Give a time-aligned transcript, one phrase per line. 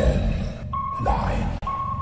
[0.00, 0.16] Ten,
[1.04, 1.44] nine,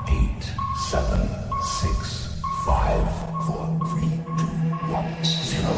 [0.07, 0.43] eight,
[0.89, 1.19] seven,
[1.61, 3.03] six, five,
[3.45, 4.47] four, three, two,
[4.89, 5.75] one, zero.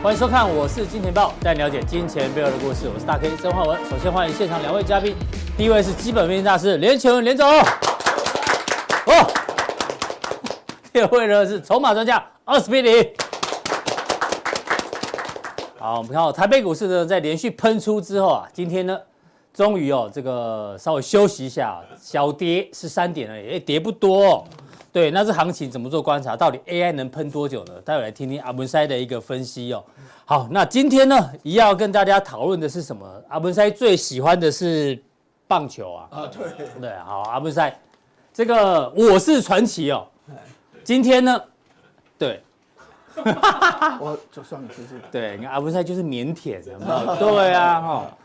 [0.00, 2.88] 欢迎收看，我是金钱爆，带你了解金钱背后的故事。
[2.88, 3.84] 我是大 K 曾焕文。
[3.90, 5.16] 首先欢迎现场两位嘉宾，
[5.56, 9.26] 第一位是基本面大师连干文连总，哦，
[10.96, 13.06] 第二位呢是筹码专家奥斯匹林。
[15.78, 18.98] 好，我们看到台北股市呢在连续喷出之后啊，今天呢
[19.52, 24.44] 终于哦这个稍微休息一下，小跌是三点而已，也跌不多哦。
[24.90, 26.34] 对，那这行情怎么做观察？
[26.34, 27.74] 到底 AI 能喷多久呢？
[27.84, 29.84] 待会来听听阿文塞的一个分析哦。
[30.24, 33.06] 好，那今天呢，一样要跟大家讨论的是什么？
[33.28, 34.98] 阿文塞最喜欢的是
[35.46, 36.08] 棒球啊。
[36.10, 37.78] 啊，对对，好，阿文塞，
[38.32, 40.06] 这个我是传奇哦。
[40.86, 41.42] 今天呢，
[42.16, 42.40] 对，
[43.98, 44.90] 我就算你谢谢。
[45.10, 46.62] 对，你看阿文赛就是腼腆？
[47.18, 48.16] 对啊，哈。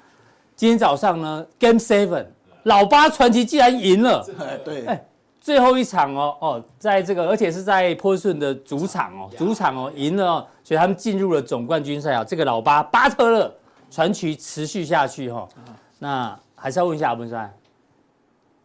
[0.55, 2.27] 今天早上呢，Game Seven，
[2.65, 4.23] 老八传奇竟然赢了。
[4.63, 4.99] 对。
[5.39, 12.23] 最后一场哦哦，在这个而且是在波士顿的主场哦，主场哦赢了哦，所以他们进入了总冠军赛啊。
[12.23, 13.51] 这个老八巴特勒
[13.89, 15.49] 传奇持续下去哈、哦。
[15.97, 17.51] 那还是要问一下阿文赛，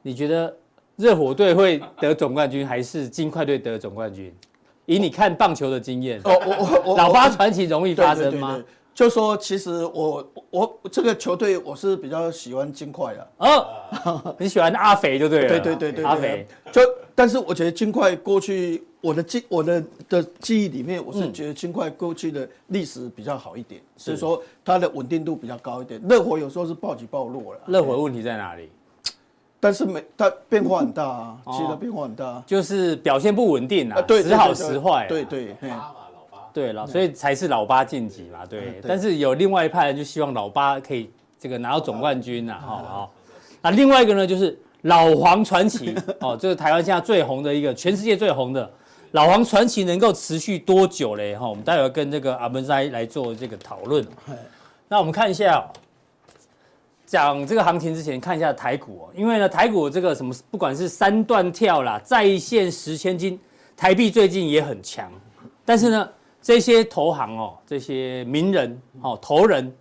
[0.03, 0.55] 你觉得
[0.97, 4.35] 热火队会得总冠军，还是金块队得总冠军？
[4.87, 8.63] 以你看棒球的经验，哦，我我老八传奇容易发生吗？
[8.95, 16.81] 就说其实我我这个球队我是比较喜欢金块的哦，你喜欢阿肥就对了，对对对对，阿肥就
[17.15, 26.01] 但是我觉得金块过去我的记我的的记忆里面，我是觉得金块过去的历史比较好一点，所以说它的稳定度比较高一点。
[26.09, 28.71] 热火有时候是暴起暴落了，热火问题在哪里？
[29.59, 35.57] 但是没它变化很大啊，其实它变化很大，就是表现不稳定啊，时好时坏，对对。
[36.53, 38.81] 对了，所以才是老八晋级嘛，对。
[38.89, 43.13] 但是有另外一派人就希望老八可以这个拿到总冠军呐，好好。
[43.61, 48.71] 那另外一个呢，就是老黄传奇 哦，这个台湾现在最红的一个，全世界最红的
[49.11, 51.37] 老黄传奇能够持续多久嘞？
[51.37, 54.03] 哈，我们待会跟这个阿文塞来做这个讨论。
[54.89, 55.63] 那我们看一下，
[57.07, 63.41] 讲这个行情之前，看一下台股哦，因为呢，台股这个什么，不管是三段跳啦，再现十千金，
[63.77, 65.11] 台币最近也很强，
[65.65, 66.09] 但是呢。
[66.43, 69.75] 这些投行哦，这些名人哦，投人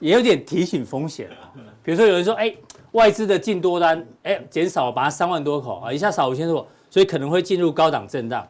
[0.00, 1.52] 也有点提醒风险啊。
[1.82, 2.50] 比如说有人说，哎，
[2.92, 8.48] 外资的净多单，哎，减少，把它三万多口啊，一下少五千多口，所以可能会进入高档震荡。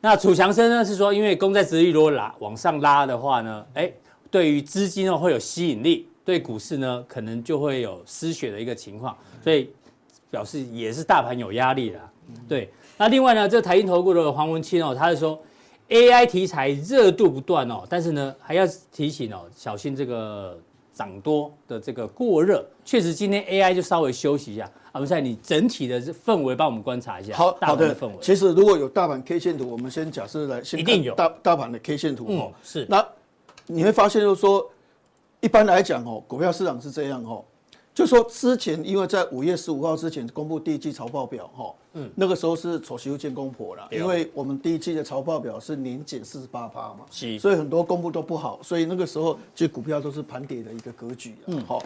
[0.00, 3.92] 那楚强生呢是说，因为公债殖利率如果拉往上拉的话呢，哎，
[4.28, 9.70] 对于资金哦会有吸引力，对股市呢可能就会有失血的一个情况，所以
[10.30, 11.98] 表示也是大盘有压力的。
[12.46, 15.40] 对，那另外呢，这个台银投顾的黄文清哦，他是说。
[15.88, 20.58] AI 题材热度不断哦，但是呢，还要提醒哦，小心这个
[20.92, 22.68] 涨多的这个过热。
[22.84, 24.68] 确实，今天 AI 就稍微休息一下。
[24.90, 27.36] 阿文赛，你整体的氛围帮我们观察一下。
[27.36, 28.14] 好，大盘的氛围。
[28.20, 32.52] 其实如果有大盘 K 线图，我们先假设来先一定有大大盘的 K 线图哦。
[32.64, 32.84] 是。
[32.88, 33.06] 那
[33.66, 34.68] 你会发现，就是说，
[35.46, 37.44] 一般来讲哦，股票市场是这样哦。
[37.94, 51.80] 就说之前，因为在五月十五号之前公布第一季财报表，哈，嗯，那个时候是丑媳妇见公婆了，因为我们第一季的财报表是年减四十八趴嘛，是，所以很多公布都不好，所以那个时候其实股票都是盘跌的一个格局，嗯，好，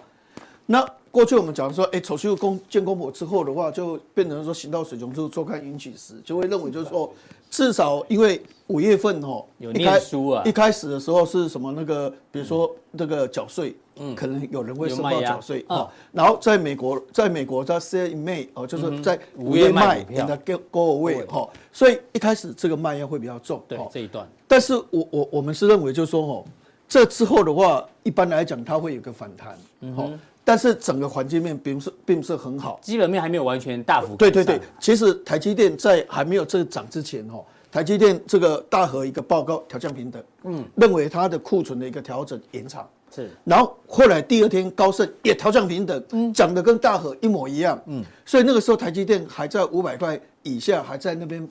[0.65, 7.13] 那过去我们讲说，哎，丑媳妇公见公婆之后的话，就变成说行到水穷处，坐看云起时，就会认为就是说。
[7.51, 15.89] 至少因为五月份哦，有念书啊，一开始的时候是什么那个，比如说那个缴税，嗯，可能有人会收到缴税啊。
[16.13, 20.37] 然后在美国，在美国在 in May 哦，就是在五月卖你的
[20.71, 23.61] go away 哈，所以一开始这个卖压会比较重。
[23.67, 26.45] 对这一段，但是我我我们是认为就是说哦，
[26.89, 30.19] 这之后的话，一般来讲它会有个反弹，嗯。
[30.43, 34.17] 但是整个环境面并不是并不是很好，基本面还没有完全大幅。
[34.17, 37.39] 对对对，其实台积电在还没有这个涨之前哈，
[37.71, 42.89] 台积电这个大和一个报告调降平等，嗯，认为它的库存的一个调整延长。
[43.15, 51.49] 是，然后后来第二天高盛也调降平等，嗯，讲的跟大和一模一样，嗯，所以那个时候台积电还在五百块以下，还在那边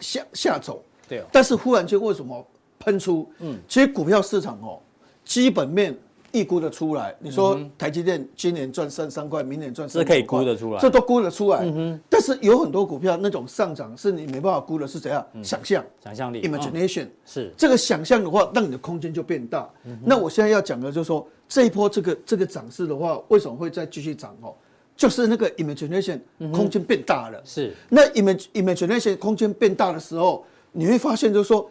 [0.00, 2.46] 下下走，对哦，但是忽然间为什么
[2.78, 3.30] 喷出？
[3.40, 4.78] 嗯，其实股票市场哦，
[5.24, 5.96] 基本面。
[6.32, 11.58] 预估得出来，你说台积电今年赚三三块，明年赚四块，可以估得出来，这都估得出来。
[11.64, 12.00] 嗯哼。
[12.08, 15.24] 但是有很多股票那种上涨是你没办法估的，是怎样？
[15.42, 19.68] 想象，想象力，imagination，是这个想象的话，让你的空间就变大。
[20.04, 24.34] 那我现在要讲的就是说，这一波这个这个涨势的话，为什么会再继续涨？
[24.40, 24.54] 哦，
[24.96, 26.18] 就是那个 imagination
[26.52, 27.40] 空间变大了。
[27.44, 27.74] 是。
[27.88, 31.70] 那 imag imagination 空间变大的时候，你会发现就是说，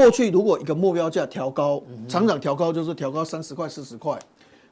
[0.00, 4.18] 过去如果一个目标价调高，厂长调高就是调高三十块、四十块。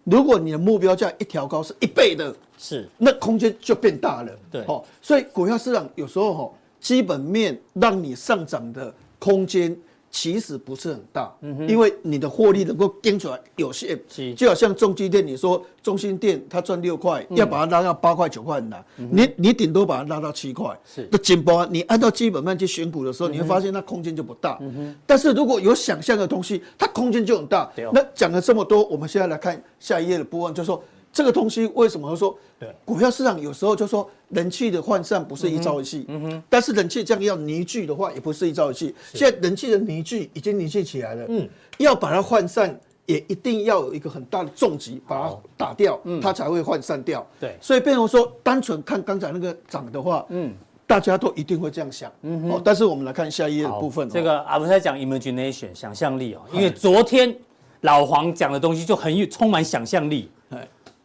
[0.04, 4.32] 如果你的目标价一调高是一倍的，是那空间就变大了。
[4.50, 9.76] 对，哦，所以股票市场有时候哈，基本面让你上涨的空间。
[10.10, 11.32] 其实不是很大，
[11.68, 13.98] 因为你的获利能够盯出来有限，
[14.34, 21.04] 就好像中基店，你说中心店它赚六块，要把它拉到八块九块很难，你你顶多把它拉到七块，是。
[21.08, 24.58] 的紧绷，你按照基本面去选股的时候，你会发现它空间就不大，
[25.06, 27.70] 但是如果有想象的东西，它空间就很大。
[27.92, 30.82] 那讲了这么多，我们现在来看下一页的部分，就是说。
[31.18, 32.38] 这个东西为什么说？
[32.60, 38.94] 对，股票市场有时候就说人气的涣散不是一朝一夕，嗯哼，但是人气这样要凝聚的话，也不是一朝一夕。
[39.12, 41.48] 现在人气的凝聚已经凝聚起来了，嗯，
[41.78, 47.26] 要把它涣散，也一定要有一个很大的重击把它打掉，嗯，它才会涣散掉。
[47.40, 50.54] 对，所以变成说，单纯看刚才那个涨的话，嗯，
[50.86, 52.62] 大家都一定会这样想，嗯哼。
[52.64, 57.36] 但是我们来看下一页的部分，这个阿文在讲 imagination 想象力哦，因为昨天
[57.80, 60.30] 老黄讲的东西就很有充满想象力。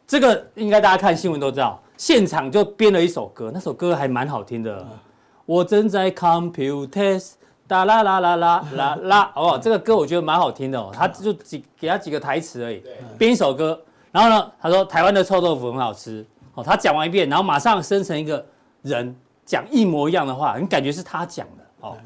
[0.07, 4.85] 这个应该大家看新闻都知道，现场就编了一首歌，那首歌还蛮好听的。
[5.45, 7.31] 我正在 compute，
[7.67, 10.91] 哒啦啦啦啦啦啦，哦，这个歌我觉得蛮好听的哦。
[10.93, 12.83] 他就几给他几个台词而已，
[13.17, 13.79] 编一首歌。
[14.11, 16.25] 然后呢，他说台湾的臭豆腐很好吃。
[16.55, 18.45] 哦，他讲完一遍，然后马上生成一个
[18.83, 19.15] 人
[19.45, 21.97] 讲一模一样的话，你感觉是他讲的哦。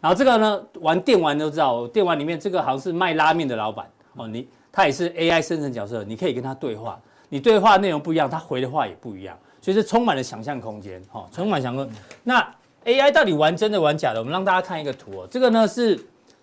[0.00, 7.00] 然后这个呢，玩电玩都知道，电玩里面这个好像是卖拉面的老板哦，你他也是 AI 生成角色，你可以跟他对话。
[7.32, 11.88] 你对话内容不一样，他回的话也不一样，所以是充满了想象空间，哈，充满想象。
[12.22, 12.46] 那
[12.84, 14.18] AI 到底玩真的玩假的？
[14.18, 15.98] 我们让大家看一个图哦，这个呢是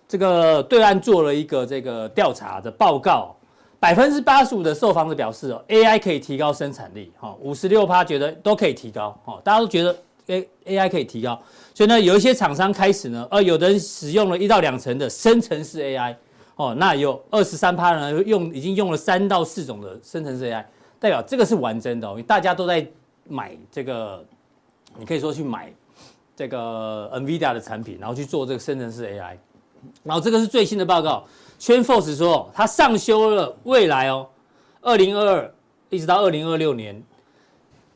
[0.08, 3.36] 这个对岸做了一个这个调查的报告，
[3.78, 9.96] 百分之八十五的受访者表示哦，AI 可以提高生产力，哈，五十六趴觉得都可以提高，哈，大家都觉得
[10.26, 11.40] A AI 可以提高，
[11.72, 16.16] 所以呢，有一些厂商开始呢，呃，有的人使用了一到两层的生成式 AI，
[16.56, 20.64] 哦，那有二十三趴呢用已经用了三到四种的生成式 AI。
[21.00, 22.86] 代表这个是完真的哦，因为大家都在
[23.26, 24.22] 买这个，
[24.98, 25.72] 你可以说去买
[26.36, 29.34] 这个 NVIDIA 的产品，然后去做这个生成式 AI。
[30.02, 31.24] 然后这个是最新的报告
[31.58, 34.28] ，TrendForce 说它上修了未来哦，
[34.82, 35.54] 二零二二
[35.88, 37.02] 一直到二零二六年，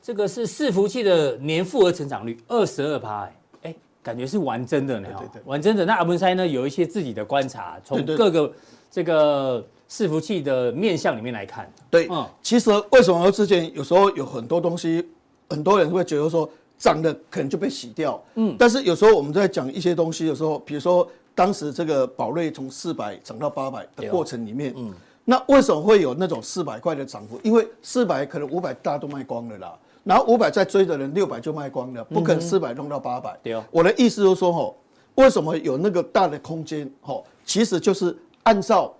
[0.01, 3.31] 这个是伺服器的年复合成长率二十二趴，
[3.61, 5.85] 哎，感觉是完真的呢，对对对，玩真的。
[5.85, 8.51] 那阿文塞呢有一些自己的观察，从各个
[8.91, 9.63] 这个。
[9.95, 15.09] 伺服器的面向里面来看，对，嗯，其实为什么之前有时候有很多东西，
[15.49, 24.93] 很多人会觉得说涨的可能就被洗掉，嗯，但是有时候我们在讲一些东西的时候，比如说当时这个宝瑞从四百涨到八百的过程里面，嗯，
[25.25, 27.39] 那为什么会有那种四百块的涨幅？
[27.45, 33.39] 因为四百可能五百大家都卖光了啦，然后五百再追的人六百就卖光了，不可能四百弄到八百。
[33.45, 34.77] 对，我的意思就是说，吼，
[35.15, 36.91] 为什么有那个大的空间？
[37.01, 38.93] 吼，其实就是按照。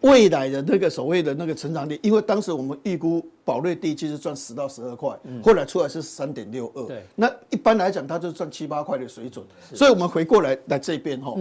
[0.00, 6.86] 未来的那个所谓的那个成长率，因为当时我们预估宝瑞第一季是赚十到十二块，后来出来是三点六二。
[6.86, 9.44] 对，那一般来讲，它就赚七八块的水准。
[9.74, 11.36] 所以，我们回过来来这边哈，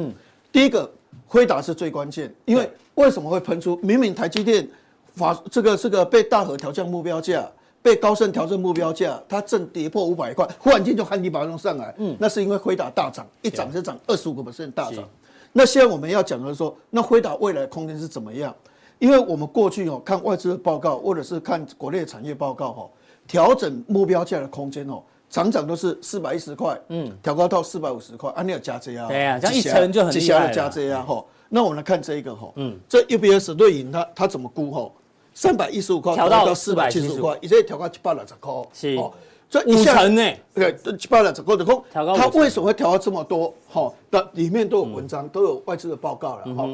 [0.52, 0.92] 第一个
[1.26, 3.78] 辉达是最关键，因为为什么会喷出？
[3.78, 4.68] 明明台积电
[5.14, 7.50] 法这个这个被大和调降目标价，
[7.82, 11.96] 被高盛调整目标价，它正跌破五百块，忽然间就喊你把它弄上来。
[11.98, 15.08] 嗯，那是因为辉达大涨，一涨就涨二十五个 percent 大涨。
[15.52, 18.56] 那现在我们要讲的是说，那辉达未来空间是怎么样？
[19.00, 22.90] 因为我们过去哦看外资的报告，或者是看国内产业报告哦，
[23.28, 30.54] 调整目标价的空间哦，常常都是四百一十块，嗯，调高到四百五十块，啊，你要加这样，对啊，这样一层就很厉害了。
[30.54, 34.92] 加这样哈，那我们来看这一个哈，嗯，这 UBS 瑞银它它怎么估哈？
[35.34, 39.14] 三百一十五块调到四百七十五块，以前调到七百六十块，是哦。
[39.50, 40.32] 这五成呢？
[40.54, 41.84] 对，七八了，整个的空。
[41.92, 43.52] 它为什么会调到这么多？
[43.68, 46.56] 哈，那里面都有文章，都有外资的报告了。
[46.56, 46.70] 哈，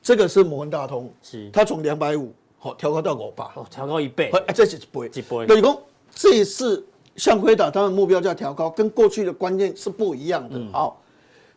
[0.00, 4.30] 这个是摩根大通，是它从两百五好调高到五百，哦，调高一倍。
[4.46, 5.08] 哎，这是几倍？
[5.10, 5.44] 几倍？
[5.46, 5.76] 等于讲
[6.14, 6.82] 这一次
[7.16, 10.58] 向辉达，它的目标价调高，跟过去的观念是不一样的。
[10.72, 10.98] 好，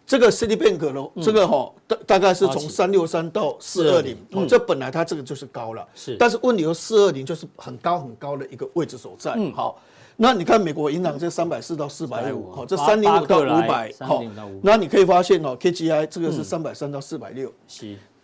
[0.06, 6.18] 这个 Citibank 呢，这个哈大大概是从三六三到四二零，这本来它这个就是高了，是。
[6.18, 9.36] 但是问题是四二零就是很高很高的一个位置所在。
[9.38, 9.80] 嗯，好。
[10.22, 14.22] 那你看美国银行这三百四到四百五，好，这三零五到五百，好，
[14.62, 17.50] 那你可以发现哦，KGI 这个是三百三到四百六，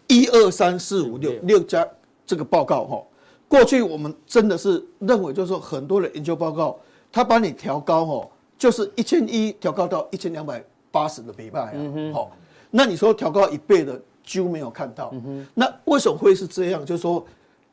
[0.08, 1.60] 一二三四五六六。
[1.62, 1.88] 家
[2.26, 3.02] 这个报告哈，
[3.48, 6.78] 过去我们真的是认为就是说很多的研究报告，
[7.14, 10.62] 它把你调高哈，就是一千一调高到一千两百
[10.92, 11.80] 八十的比卖啊，
[12.14, 12.32] 好，
[12.72, 15.14] 那你说调高一倍的几乎没有看到，
[15.54, 16.86] 那为什么会是这样？
[16.86, 17.26] 就是说。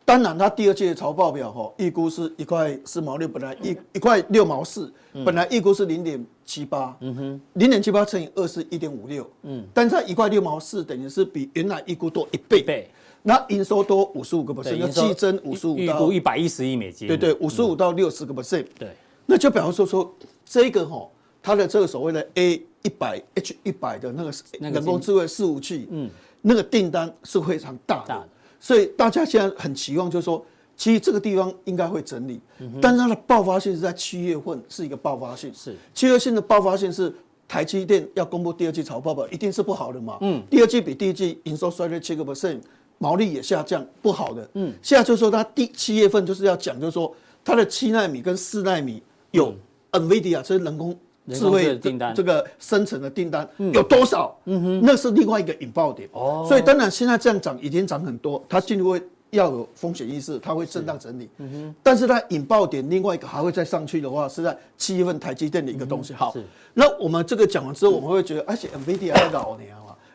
[0.05, 4.93] 当然它第二季的财报表哈，预估是一块四毛六，本来一一块六毛四，
[5.25, 12.91] 本来预估是零点七八，嗯哼，零点七八乘以二是一点五六，嗯，但是它一块六毛四等于是比原来预估多一倍，倍，
[13.23, 18.91] 那营收多五十五个 percent，那季增五十五，预估一百一十亿美金，对对，五十五到六十个 percent，对，
[19.27, 20.13] 那就比方说说
[20.45, 21.09] 这个哈，
[21.41, 28.29] 它的这个所谓的 A 一百 H 一百的那个人工智慧伺服器，嗯，那个订单是非常大的。
[28.63, 32.41] 所以大家现在很期望，就是说，其实这个地方应该会整理，
[32.81, 35.75] 但是它的爆发性是在七月份是一个爆发性，是。
[35.93, 37.13] 七月份的爆发性是
[37.49, 42.61] 台积电要公布第二季财报吧，一定是不好的嘛，嗯，第二季比第一季营收衰退七个 percent，
[42.99, 47.13] 毛利也下降，不好的，嗯，现在就是说它第七月份就是要讲，就是说
[47.45, 49.03] 它的七纳米跟四纳米
[49.33, 49.53] 有
[49.91, 50.97] NVIDIA，这是人工。
[51.31, 54.37] 智慧订单这个生成的订单有多少？
[54.47, 56.09] 嗯哼，那是另外一个引爆点。
[56.13, 61.29] 哦，所以当然现在这样涨已经涨很多，它进入会要有风险意识，它会震荡整理。
[61.39, 66.13] 嗯哼，但是它引爆点另外一个还会再上去的话，是在七月份台积电的一个东西。
[66.13, 66.35] 好，
[66.75, 69.71] 那我们这个讲完之后，我们会觉得，而且 NVIDIA 在老年。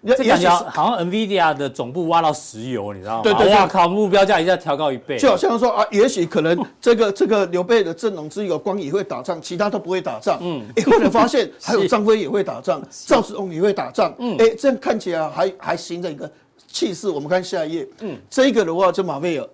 [0.05, 3.23] 这感觉好像 NVIDIA 的总部挖到石油，你知道吗？
[3.23, 3.87] 对对，哇靠！
[3.87, 10.37] 目标价一下调高一倍，就好像说啊，也许可能 这个这个刘备的阵容只有关羽会打仗，其他都不会打仗。
[10.41, 14.13] 嗯，哎，后来发现 还有张飞也会打仗，赵子龙也会打仗。
[14.19, 16.29] 嗯，哎，这样看起来还还行的一个
[16.67, 17.09] 气势。
[17.09, 19.47] 我们看下一页，嗯，这个的话就马威尔，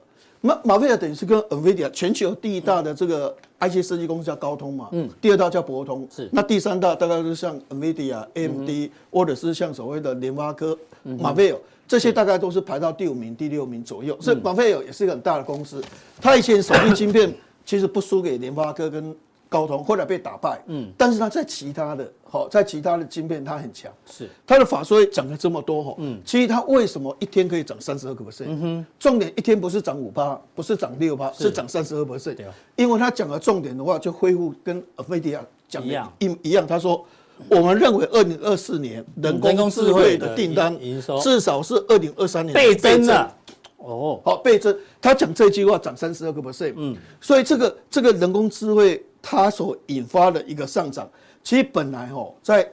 [0.45, 10.77] 马马菲尔等于是跟 NVIDIA 全球第一大的这个 IC 设计公司叫高通嘛，嗯，第二大叫博通，是，那第三大大概是像 NVIDIA、AMD，或者是像所谓的联发科。
[11.17, 11.57] 马菲尔
[11.87, 15.81] 这些大概都是排到第五名、第六名左右，所以马菲尔也是一个很大的公司。
[16.21, 17.33] 他以前手机晶片
[17.65, 19.15] 其实不输给联发科跟
[19.53, 20.59] 高通，后来被打败。
[20.65, 23.91] 嗯，但是他在其他的，好，在其他的晶片他很强。
[24.05, 28.45] 是，他的法说涨了这么多，哈，嗯，其实他为什么一天可以涨三十二个 percent？
[28.47, 31.51] 嗯哼，重点一天不是涨五八，不是涨六八，是。
[31.51, 32.35] 涨三十二 percent。
[32.35, 36.13] 对，因为他讲的重点的话，就恢复跟 NVIDIA 讲的一样。
[36.41, 37.05] 一样，他说。
[37.49, 40.79] 我们认为，二零二四年人工智慧的订单
[41.19, 43.31] 至少是二零二三年倍增的
[43.77, 44.73] 哦，好倍增。
[45.01, 51.09] 他讲这句话涨三十二个 percent，嗯，所以这个这个人工智慧它所引发的一个上涨，
[51.43, 52.69] 其实本来哦，在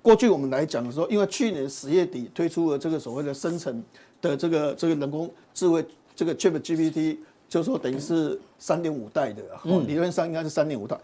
[0.00, 3.82] 过去我们来讲的时候，因为去年十月底推出了这个所谓的生成
[4.20, 5.84] 的这个这个人工智慧
[6.14, 7.16] 这个 ChatGPT，
[7.48, 9.42] 就是说等于是三点五代的，
[9.88, 10.96] 理论上应该是三点五代，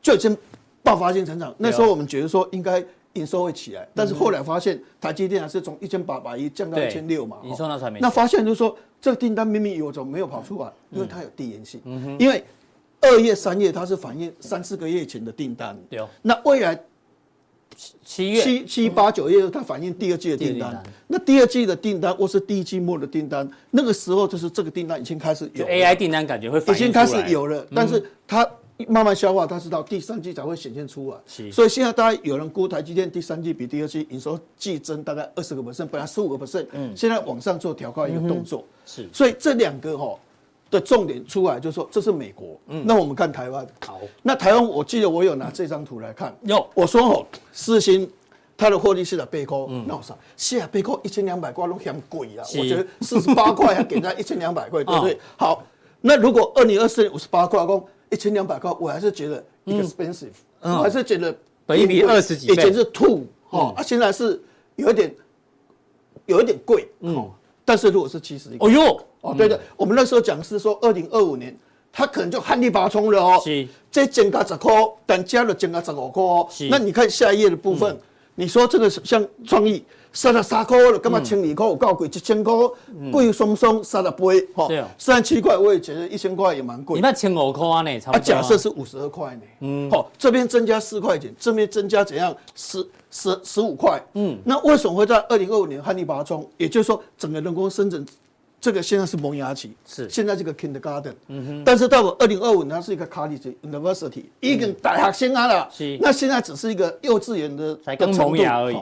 [0.00, 0.36] 就已经。
[0.82, 8.00] 爆发性成长，那时候我们觉得说应该营收会起来，但是后来发现台积电还是从一千八百亿降到一千六嘛，营收那才没。
[8.00, 10.72] 那发现就是说这个订单明明有，怎么没有跑出来？
[10.90, 11.82] 因为它有递延性，
[12.18, 12.42] 因为
[13.00, 15.76] 二月、三月它是反映三四个月前的订单，
[16.22, 16.78] 那未来
[18.04, 28.48] 七月、七七八九月它反映第二季的订单，那第二季的订单或是第一季末的订单，那个时候就是这个订单已经开始有 AI 订单感觉会已经开始有了，但是它。
[28.88, 31.16] 慢慢消化，它是到第三季才会显现出来。
[31.52, 38.64] 所以现在大家有人估台积电第三季比第二季营收季增大概二十个 percent，本来十五个 percent，嗯，现在往上做调高一个动作。
[38.86, 40.18] 是，所以这两个哈
[40.70, 42.58] 的重点出来，就是说这是美国。
[42.68, 43.66] 嗯，那我们看台湾。
[43.84, 46.36] 好，那台湾我记得我有拿这张图来看。
[46.42, 48.08] 有，我说哦，四星
[48.56, 55.18] 它的获利是在背靠，那我说是啊，背靠一千两百块都嫌贵啊，我觉得四十八块还给他一千两百块，对不对？
[55.36, 55.62] 好，
[56.00, 57.84] 那如果二零二四年五十八块，公。
[58.12, 61.32] 一千两百块，我还是觉得 expensive，我还是觉得
[61.64, 64.42] 本益比二十几倍，以前是 two 哦，啊，现在是
[64.74, 65.14] 有一点
[66.26, 67.30] 有一点贵，嗯，
[67.64, 71.56] 但是如果是七十亿，哦哟，哦，对的，我们那时候讲是说二零二五年，
[71.92, 74.72] 它可能就旱地拔葱了哦，是，这增加十块，
[75.06, 77.98] 但加了增加十五块哦，那你看下一页的部分，
[78.34, 79.84] 你说这个像创意。
[80.12, 81.64] 三十三块了，干嘛千二块？
[81.64, 82.52] 我告诉你，一千块
[83.12, 86.96] 贵松松三十倍，哈，三十七块我也觉得一千块也蛮贵。
[86.96, 88.00] 你那千五块呢？
[88.06, 89.42] 啊，假设是五十二块呢？
[89.60, 92.36] 嗯，好，这边增加四块钱，这边增加怎样？
[92.56, 94.02] 十十十五块。
[94.14, 96.44] 嗯，那为什么会在二零二五年旱地拔葱？
[96.56, 98.04] 也就是说，整个人工生成。
[98.60, 100.08] 这个现在是萌芽期，是。
[100.10, 108.76] 现在这个 kindergarten，嗯哼，但是到了二零二五年，它是一个 college university，一个大学生啊了，是，那现在只是一个幼稚园的才刚萌芽而已。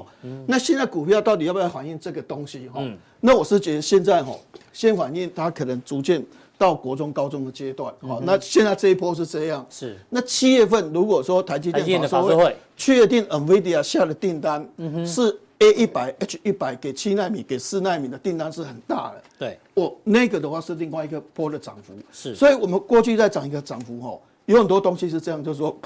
[0.47, 2.68] 那现在股票到底要不要反映这个东西？
[2.68, 2.82] 哈，
[3.20, 4.35] 那我是觉得现在哈，
[4.73, 6.25] 先反映它可能逐渐
[6.56, 7.94] 到国中、高中的阶段。
[8.00, 9.97] 好，那现在这一波是这样，是。
[10.08, 12.56] 那七月份如果说台积电法说会。
[12.76, 15.37] 确定 NVIDIA 下的订单，嗯哼，是。
[15.61, 25.77] A 一百 H 一百给七纳米给四纳米的订单是很大的，对，我那个的话是另外一个波的涨幅，是，所以我们过去在涨一个涨幅吼，有很多东西是这样，就是说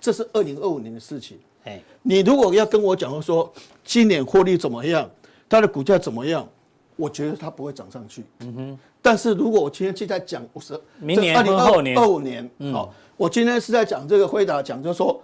[0.00, 1.38] 这是二零二五年的事情，
[2.02, 3.52] 你如果要跟我讲说
[3.84, 5.08] 今年获利怎么样，
[5.48, 6.48] 它的股价怎么样，
[6.96, 8.24] 我觉得它不会涨上去。
[8.40, 8.78] 嗯哼。
[9.00, 11.54] 但是如果我今天就在讲五十，明年二零
[11.98, 15.20] 二五年，好，我今天是在讲这个回答讲，就是说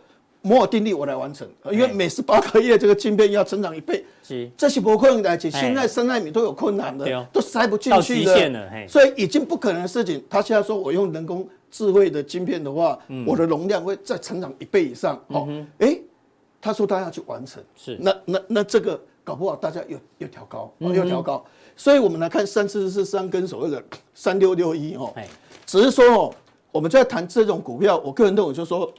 [0.47, 10.23] 摩尔定律我来完成，因为每十八个月这个晶片要成长一倍，是，这是不可能的，现在三奈米都有困难的，都塞不进去的，所以已经不可能的事情。
[10.29, 15.49] 他现在说我用人工智慧的晶片的话，我的容量会再成长一倍以上，哦，
[15.79, 15.99] 哎，
[16.61, 21.43] 他说他要去完成，是，那那那这个搞不好大家又又调高，又调高。
[21.75, 23.83] 所以，我们来看三四四三跟所谓的
[24.15, 25.13] 三六六一哦，
[25.65, 26.35] 只是说哦，
[26.71, 28.93] 我们在谈这种股票，我个人认为就是说，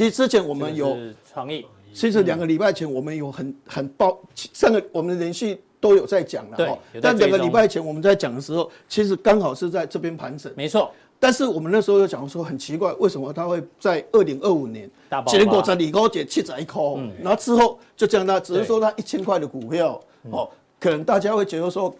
[0.00, 0.96] 其实之前我们有
[1.30, 10.90] 创意，其实两个礼拜前我们有很很爆，上个我们连续都有在讲了哦，但两个礼拜前我们在讲的时候，其实刚好是在这边盘整，没错。
[11.18, 14.90] 但是我们那时候又讲说很奇怪，为什么它会在二零二五年，
[15.26, 16.82] 结果在李高姐七十一块，
[17.22, 20.48] 然后之后就这样，它只是说它一千块的股票哦。
[20.78, 21.94] 可能大家会觉得说，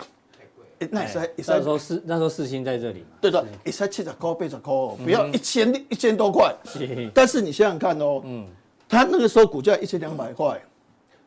[0.90, 4.72] 那时那时候四那时候四星在这里嘛，对的，一三七十块八十块，
[5.04, 6.54] 不要一千一千多块。
[7.12, 8.46] 但是你想想看哦，嗯，
[8.88, 10.58] 他那个时候股价一千两百块，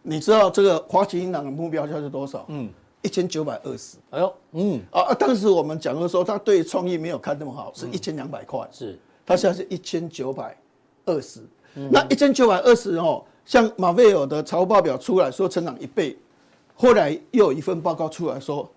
[0.01, 2.45] 你知道这个花旗银行的目标价是多少？
[2.47, 2.67] 嗯，
[3.03, 3.97] 一千九百二十。
[4.09, 8.67] 哎呦，嗯啊，当时我们讲的时候，他对创意没有看那么好，是一千两百块。
[8.71, 10.57] 是，他现在是一千九百
[11.05, 11.41] 二十。
[11.91, 16.17] 那一千九百二十哦，像马菲尔的财务报表出来说成长一倍。
[16.75, 18.67] 后来又有一份报告出来说，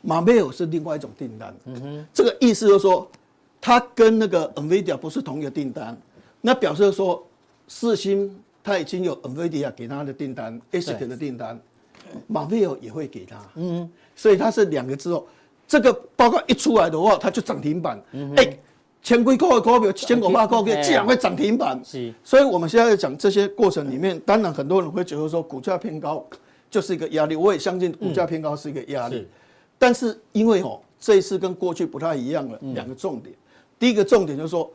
[0.00, 1.54] 马梅尔是另外一种订单。
[1.64, 3.08] 嗯哼，这个意思就是说，
[3.60, 5.96] 它跟那个 NVIDIA 不是同一个订单，
[6.40, 7.26] 那表示说，
[7.66, 11.58] 四星它已经有 NVIDIA 给它的订单，ASIC 的订单，
[12.26, 13.36] 马梅尔也会给它。
[13.56, 15.26] 嗯，所以它是两个之后，
[15.66, 18.00] 这个报告一出来的话，它就涨停板。
[18.12, 18.56] 嗯哎，
[19.02, 21.80] 千规股的股票，千股八股票，竟然会涨停板。
[21.84, 26.24] 是，所以我们现在在讲这些过程里面，当然很多人会觉得说，股价偏高。
[26.70, 29.26] 就是一个压力，我也相信股价偏高是一个压力，
[29.78, 34.70] 但是因为哦，这一次跟过去不太一样了，两个重点，嗯、第一个重点就是说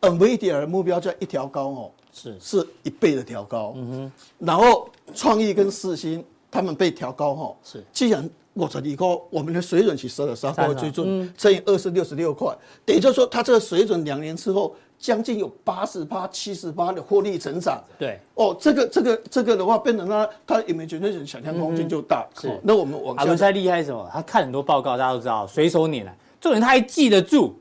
[0.00, 2.36] ，NVIDIA 的目标价一调高哦，是。
[2.40, 14.74] 是一倍的调高，嗯哼，然后创意跟四星他们被调高哦，是，既然我这里说我们的水准是十二三块水准，乘以二十六十六块，等于就是说它这个水准两年之后。
[15.04, 17.78] 将近有八十八、七十八的获利成长。
[17.98, 22.26] 对，哦，这个、这个、这个的话，变成它它里面绝对是想象空间就大。
[22.40, 23.20] 是，那我们往下。
[23.20, 24.08] 阿伦赛厉害什么？
[24.10, 26.16] 他看很多报告，大家都知道，随手拈来。
[26.40, 27.54] 重点他还记得住，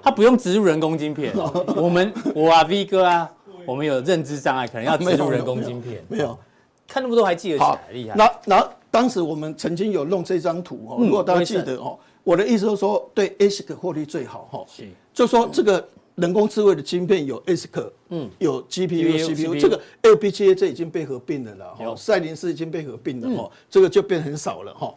[0.00, 1.32] 他不用植入人工晶片。
[1.74, 3.28] 我们我啊 V 哥啊，
[3.66, 6.00] 我们有认知障碍，可能要植入人工晶片。
[6.06, 6.38] 没有，
[6.86, 8.14] 看那么多还记得起来，厉害。
[8.14, 14.64] 那那当时我们曾经有弄这张图哦，如果大家记得哦，我的意思是说，对 ASIC 获利最好哈。
[14.68, 15.84] 是，就说这个。
[16.18, 24.92] 人工智慧的晶片有 ASIC，嗯，有 GPU、CPU，这个 LPGA 这已经被合并了啦，哈，赛灵思已经被合并了，哈，这个就变很少了，哈。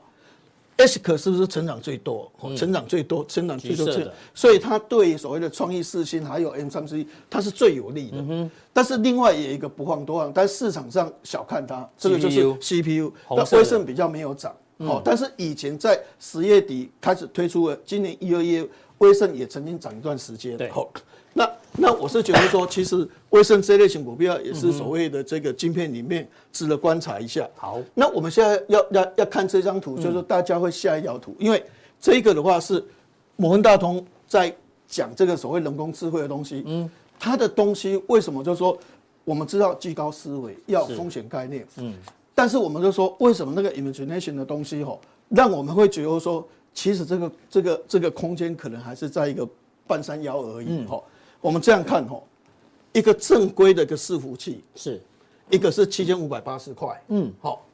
[0.77, 2.31] ASIC 是不是成长最多？
[2.57, 3.85] 成长最多，成长最多，
[4.33, 8.49] 所以它对所谓的创意四星还有 M 三十一，它是最有利的。
[8.73, 18.67] 但是另外也有一个不遑多让，但市场上小看它，这个就是 CPU，那威盛比较没有涨，好，但是以前在十月底开始推出了，今年一二月
[18.99, 20.71] 威盛也曾经涨一段时间，对。
[21.33, 27.49] 那那我是觉得说，其实威盛这类型股票也是所谓的这个晶片里面值得观察一下。
[27.55, 31.63] 好，那我们现在要要要看这张图，就是大家会下一条图，因为
[31.99, 32.83] 这个的话是
[33.37, 34.53] 摩根大通在
[34.85, 36.61] 讲这个所谓人工智慧的东西。
[36.65, 38.77] 嗯，它的东西为什么就是说
[39.23, 41.65] 我们知道居高思维要风险概念。
[41.77, 41.93] 嗯，
[42.35, 49.47] 但是我们就说为什么那个 imagination 的东西吼，让我们会觉得说，其实这个这个这个空间可能还是在一个
[49.87, 50.85] 半山腰而已。
[50.85, 51.05] 吼。
[51.41, 52.25] 我们这样看吼，
[52.93, 55.01] 一个正规的一个伺服器是，
[55.49, 57.65] 一个是七千五百八十块，嗯，好，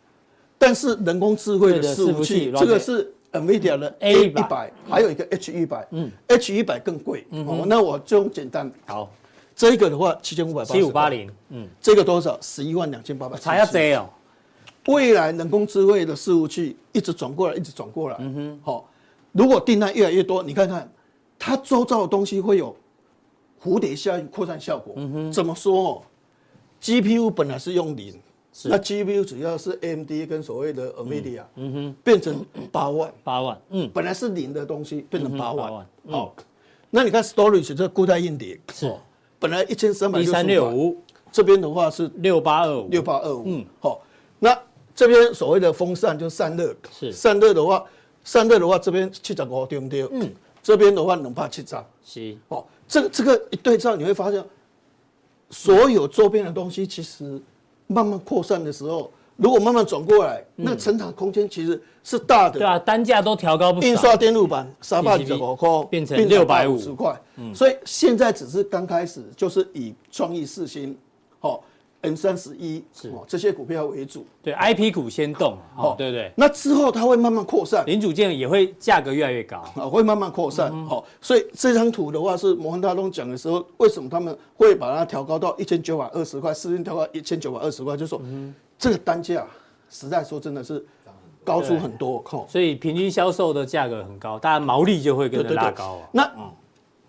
[0.58, 9.12] 但是人工智慧的伺服器，这个是 NVIDIA 的 A 一百，还有一个 H 一百，嗯，H 一百更贵，嗯，那我就用简单，好，
[9.54, 12.40] 这个的话七千五百八十，七五八零，嗯，这个多少？
[12.42, 14.10] 十一万两千八百，才要这哦，
[14.88, 18.90] 未来人工智慧的伺服器一直转过来，一直转过来，嗯哼，好，
[19.34, 20.90] 如果订单越来越多，你看看
[21.38, 22.74] 它周遭的东西会有。
[23.68, 26.02] 蝴蝶效应扩散效果，嗯哼，怎么说哦
[26.82, 28.14] ？GPU 本来是用零，
[28.64, 36.34] 那 GPU 主要是 AMD 跟所谓的 NVIDIA，嗯哼，变成八万，八万，嗯，本来是零的东西变成八万，好，
[36.90, 38.94] 那你看 Storage 这固态硬碟是，
[39.38, 40.98] 本来一千三百六十五，
[41.32, 44.02] 这边的话是六八二五，六八二五，嗯，好，
[44.40, 44.58] 那
[44.96, 47.12] 这边所谓的风扇就散热，是。
[47.12, 47.84] 散热的话，
[48.24, 50.08] 散热的话这边七十五对不对？
[50.12, 50.32] 嗯，
[50.64, 52.66] 这边的话能怕七张，是，哦。
[52.88, 54.44] 这个这个一对照，你会发现，
[55.50, 57.42] 所有周边的东西其实
[57.88, 62.60] 慢慢扩散的时候，如果慢慢转过来，那成长空间其实是大的。
[62.60, 63.88] 对啊，单价都调高不少。
[63.88, 67.20] 印刷电路板三百九十块变成六百五十块，
[67.54, 70.98] 所以现在只是刚开始，就是以创意四星，
[71.40, 71.64] 好。
[72.02, 76.32] M 三十一是这些股票为主，对 IP 股先动，哦，对对。
[76.38, 81.04] 那之后它会慢慢扩散，零组件也会价格越来越高，啊，会慢慢扩散，好。
[81.20, 88.22] 所以这张图的话是摩根大通讲的时候，为什么他们会把它调高到一千九百二十块，四千调到一千九百二十块，就是说
[88.78, 89.44] 这个单价
[89.90, 90.86] 实在说真的是
[91.44, 96.00] 高出很多，所以平均销售的价格很高，当然毛利就会跟着拉高。
[96.12, 96.32] 那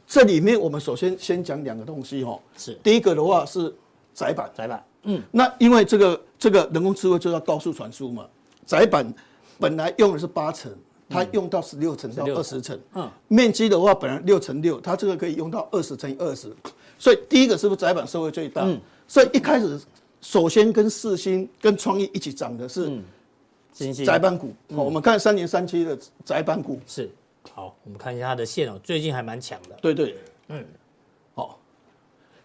[0.06, 3.72] 这里面我们首先先讲两个东西哦，是第一个的话是。
[4.18, 8.26] 载板，窄板，嗯，那因为这个这个人工智慧就要高速传输嘛，
[8.66, 9.14] 窄板
[9.60, 10.74] 本来用的是八层，
[11.08, 16.52] 它用到十六层到二十层，嗯，面积的话本来六乘六，它这个可以用到二十乘以二十，
[16.98, 18.62] 所以第一个是不是窄板收益最大？
[18.64, 19.80] 嗯，所以一开始
[20.20, 22.90] 首先跟四星跟创意一起涨的是
[24.04, 26.80] 窄板股，好，我们看三年三期的窄板股。
[26.88, 27.08] 是，
[27.52, 30.16] 好，我们看一下它的线哦，最近还蛮强的，对对，
[30.48, 30.64] 嗯，
[31.36, 31.56] 好，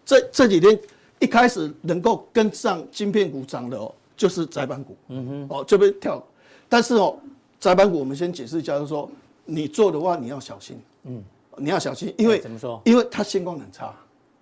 [0.06, 0.78] 这这几天。
[1.24, 6.22] 一开始能够跟上晶片股涨的哦，就是窄板股，嗯哼，哦这边跳，
[6.68, 7.18] 但是哦，
[7.58, 9.10] 窄板股我们先解释一下，就是说
[9.46, 11.24] 你做的话你要小心，嗯，
[11.56, 12.78] 你要小心，因为怎么说？
[12.84, 13.94] 因为它现况很差，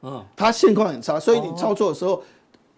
[0.02, 2.20] 嗯，它现况很差，所以你操作的时候，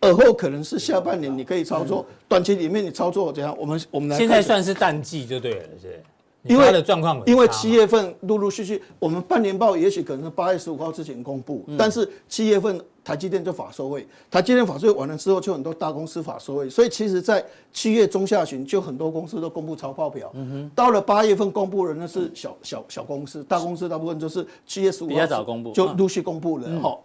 [0.02, 3.56] 耳后可能是下半年你可以操作，短期里面你操作怎样？
[3.58, 6.02] 我们我们来现在算是淡季就对了，是。
[6.44, 20.30] 因为的状况，因为七月份陆陆续续，我们半年报也许可能是八月十五号之前公布，但是七月份台积电就法收会，台积电法收会完了之后，就很多大公司法收会，所以其实，在七月中下旬，就很多公司都公布财报表。
[20.74, 26.98] 到了八月份公布的那是小小小公司，大公司大部分就是七月十五号比较早公布，就陆续公布了哈。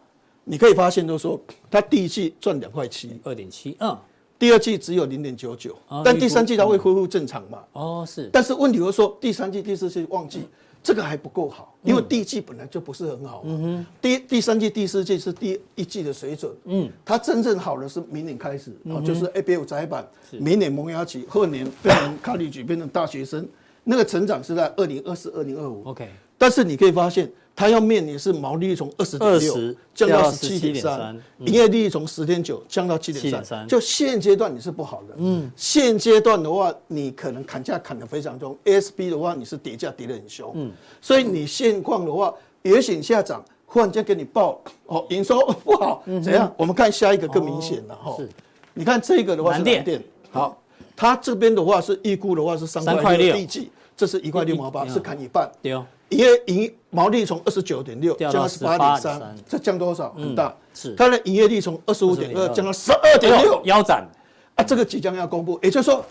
[0.43, 1.39] 你可以发现，就是说
[1.71, 3.97] 它第一季赚两块七，二点七，嗯。
[4.39, 7.60] 第二季只有零点九九，但第三季它会恢复正常嘛？
[7.73, 8.30] 哦，是。
[8.32, 10.47] 但是问题是说，第三季、第四季旺季，
[10.82, 13.43] 这个还不够好，因为第一季本来就不是很好。
[13.45, 13.86] 嗯哼。
[14.02, 16.49] 第第三季、第四季是第一季的水准。
[16.63, 16.89] 嗯。
[17.04, 23.45] 它真正好的是明年开始，哦，就是 ABF 载板，明年萌芽期，后年变成卡里举，变成大学生，
[23.84, 25.84] 那个成长是在二零二四、二零二五。
[25.84, 26.10] OK。
[26.38, 27.30] 但是你可以发现。
[27.60, 35.15] 它要面临是毛利率从二十点六降到十七点三，营业利率从十点九降到七点三，就现阶段你是不好的。
[35.17, 40.50] 嗯，现阶段的话，你可能砍价砍得非常重，ASP 的话你是跌价跌得很凶。
[40.56, 46.50] 嗯，所以你现况的话，也许下涨，忽然间给你报哦，营收 不好，怎样？
[46.56, 48.15] 我们看下一个更明显了哈。
[48.15, 48.30] 是，
[48.74, 50.58] 你看这个的话是南电，好，
[50.95, 55.52] 它这边的话是预估的话是三块六，第一季这是一块六毛八，是砍一半。
[55.62, 55.86] 对哦。
[56.10, 60.12] 营业营毛利从二十九点六降到十八点三，这降多少？
[60.13, 60.56] 很大。
[60.74, 64.08] 是它的营业利从二十五点二降到十二点六，腰斩
[64.56, 64.63] 啊！
[64.63, 66.04] 这个即将要公布，也就是说，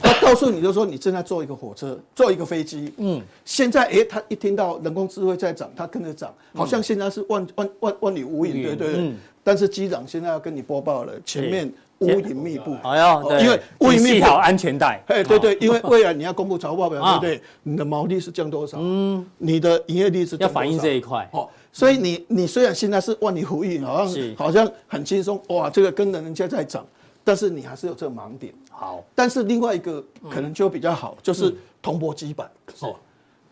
[0.00, 2.92] 他告诉你，就是说你正在坐一个火车，坐一个飞机。
[2.96, 3.20] 嗯。
[3.44, 9.12] 现在，哎，他一听到人工智慧在涨，他跟着涨，好像现在是万万万万里无云，对对对。
[9.42, 11.72] 但是机长现在要跟你播报了，前面。
[12.04, 17.42] 乌云密布，哎呦，因为乌云密布，安全带，哎，对对，因为未来你要公布财务报表，对不对？
[17.62, 18.78] 你的毛利是降多少？
[18.80, 21.28] 嗯，你的营业利是要反映这一块。
[21.32, 26.86] 哦，所以你你虽然现在是万里无云，好像好像很轻松，哇，这个跟着人家在涨，
[27.22, 28.52] 但是你还是有这个盲点。
[28.70, 32.50] 好，但是另外一个可能就比较好，就是铜箔基板。
[32.80, 32.94] 哦，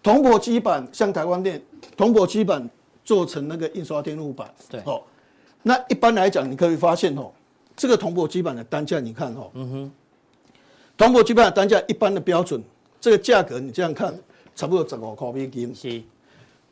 [0.03, 1.63] 铜箔基板像台湾电，
[1.97, 2.69] 铜箔基板
[3.05, 4.53] 做成那个印刷电路板。
[4.69, 5.01] 对，哦，
[5.63, 7.31] 那一般来讲，你可以发现哦。
[7.77, 9.93] 这个铜箔基板的单价，你看哈，嗯哼，
[10.97, 12.63] 铜箔基板的单价一般的标准，
[13.01, 14.15] 这个价格你这样看，
[14.55, 15.75] 差不多十五块美金。
[15.75, 16.03] 是，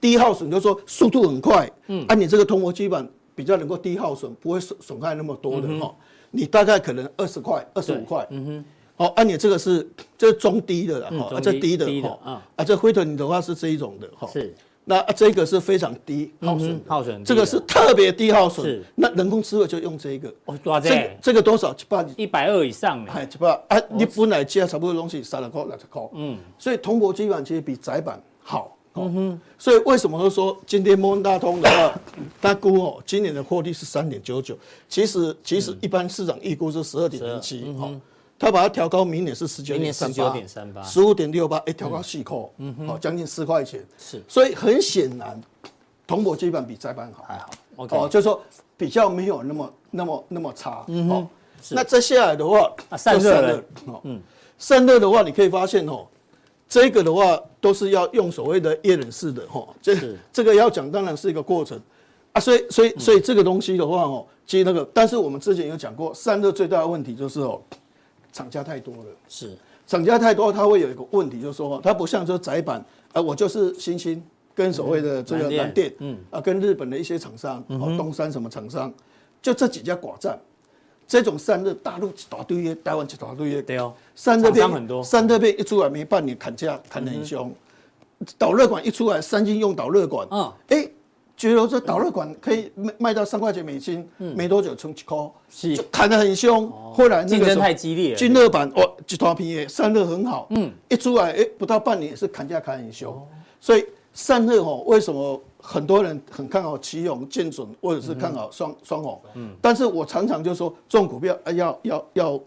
[0.01, 5.95] 低耗损就是说速度很快，嗯，按、啊、你这个铜箔基板比较能够低耗损，不会损损害那么多的哈、嗯，
[6.31, 8.65] 你大概可能二十块、二十五块，嗯哼，
[8.97, 14.55] 好，按、啊、你这个是这是中低的了哈，嗯、啊，这低的哈，啊，啊，这灰头你的话是这一种的哈，是。
[14.85, 18.67] 那这个是非常低耗损，耗损，这个是特别低耗损。
[18.67, 20.35] 是，那人工智慧就用这个。
[20.83, 21.73] 这这个多少？
[21.75, 22.05] 七八？
[22.17, 23.05] 一百二以上。
[23.07, 23.81] 哎，七八啊！
[23.91, 26.03] 你本来加差不多东西三十块、六十块。
[26.15, 26.37] 嗯。
[26.59, 28.77] 所以铜箔基板其实比窄板好。
[28.95, 29.41] 嗯哼。
[29.59, 32.01] 所以为什么会说今天摩根大通的话，
[32.41, 34.59] 他估哦，今年的获利是三点九九。
[34.89, 37.65] 其实其实一般市场预估是十二点零七。
[37.67, 38.01] 嗯
[38.41, 40.11] 他把它调高，明年是十九点三
[40.73, 45.39] 八，十五点六八，哎，调高四扣，嗯哼，将近四块钱，是，所以很显然，
[46.07, 48.41] 铜箔基板比载板好，还好哦，就是说
[48.79, 51.29] 比较没有那么那么那么差，嗯哼，
[51.73, 54.19] 那接下来的话，散热，哦，嗯，
[54.57, 56.07] 散热的话，你可以发现哦，
[56.67, 59.95] 这个的话都是要用所谓的液冷式的，哈，这
[60.33, 61.79] 这个要讲当然是一个过程，
[62.33, 67.61] 啊，所以所以所以这个东西的话，哦，其实那个，但是我们之前有讲过，散热最大的问题就是哦。
[68.33, 69.05] 厂家太多了。
[69.29, 74.23] 是，厂家太多，它会有一个问题，就是说它不像说窄板，啊，我就是新兴
[74.55, 78.93] 跟所谓的这个南电，嗯，啊，跟日本的一些厂商，哦，东山什么厂商，
[79.43, 80.39] 就这几家寡占。
[81.07, 83.55] 这种散热，大陆一大堆的，台湾一大堆。
[83.55, 87.53] 的，对哦，散热片很多，散热片一出来没半年砍价砍得很凶，
[88.39, 90.89] 导热管一出来，三星用导热管，嗯，哎。
[91.41, 95.17] 觉得这导热管可以卖卖到三块钱美金，没多久成几块，
[95.75, 96.71] 就砍得很凶。
[96.93, 103.19] 后来那个竞争太激烈，均热板哦，集团品也散热很好，嗯，一出来哎，不到半年是砍价砍很凶。
[103.59, 109.19] 所以散热哦，为什么很多人很看好奇勇、建准，或者是看好双双红？
[109.33, 112.41] 嗯，但是我常常就说，这种股票要要要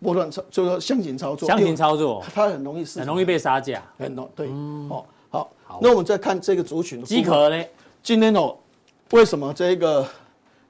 [0.00, 4.46] 波段操，就是说箱型操作，箱型操作，它很容易很容易被杀价，很容对，
[4.88, 5.50] 哦好，
[5.82, 7.64] 那我们再看这个族群的机壳呢？
[8.06, 8.54] 今天哦，
[9.10, 10.06] 为什么这个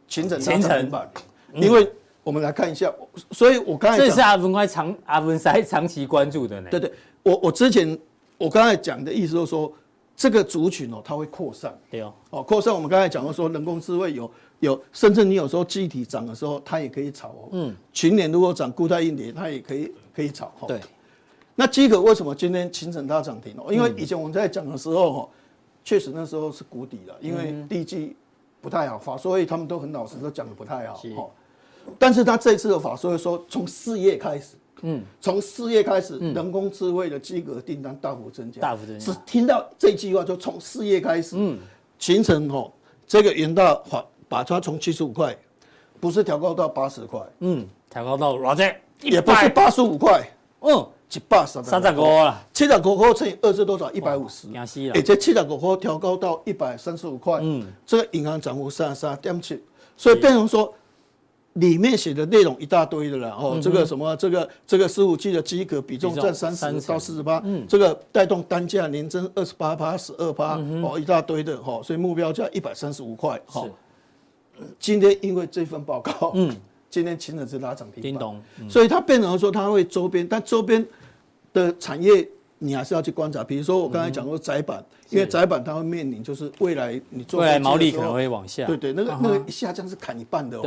[0.09, 1.07] 勤诚拉涨停板？
[1.53, 1.87] 因为
[2.25, 2.91] 我们来看一下，
[3.31, 6.71] 所以我刚才这是阿文在长阿文塞长期关注的呢。
[6.71, 6.91] 对对，
[7.23, 7.87] 我我之前
[8.39, 9.71] 我刚才讲的意思就是说，
[10.17, 11.79] 这个族群哦，它会扩散。
[11.91, 12.73] 对哦，哦扩散。
[12.73, 17.49] 我们刚才讲过说，人工智慧有有，甚至你有时候记忆体涨的时候，它也可以炒哦。
[17.53, 17.77] 嗯。
[17.93, 20.51] 群联如果涨固态硬碟，它也可以可以炒。
[20.67, 20.81] 对。
[21.55, 23.71] 那基可为什么今天勤诚拉涨停哦？
[23.71, 25.29] 因为以前我们在讲的时候哈。
[25.87, 28.17] 确实那时候是谷底了，因为第一季
[28.61, 31.31] 不太好发，所以他们都很老实，都讲的不太好。
[31.97, 39.13] 但是他这次的法说说，从四月开始，嗯，从四月开始，人工智慧的机格订单大幅增加，大幅增加。
[39.13, 41.57] 只听到这句话，就从四月开始，嗯，
[42.01, 42.73] 形成哦，
[43.07, 45.39] 这个元大把把它从七十五块，
[46.01, 48.57] 不是调高到八十块，嗯，调高到多少？
[49.03, 50.29] 也不是八十五块，
[50.63, 50.85] 嗯。
[51.09, 53.91] 七百三三十五了，七十五块乘以二是多少？
[53.93, 54.49] 一百五十。
[54.57, 59.63] 而且七十五块调高到一百三十五块，嗯，这个银行涨幅三十三点七，
[59.97, 60.75] 所以变成说
[61.53, 63.31] 里面写的内容一大堆的了。
[63.31, 73.41] 哦，这个什么，这个这个十五 G 的机壳比重占三十到四十八，嗯，这个带动单价年增二十八趴、十二趴，哦，一大堆的哈，所以目标价一百三十五块。
[73.47, 73.65] 哈，
[74.81, 76.55] 今天因为这份报告，嗯。
[76.97, 80.83] 今天勤诚是拉涨停板，所以它变成说它会周边，但周边
[81.53, 82.27] 的产业
[82.59, 83.45] 你还是要去观察。
[83.45, 90.67] 比如说我刚才讲过窄板，因为窄板它会面临就是未来你做未来毛利可能会往下，对对，那个那个一下降是砍一半的哦。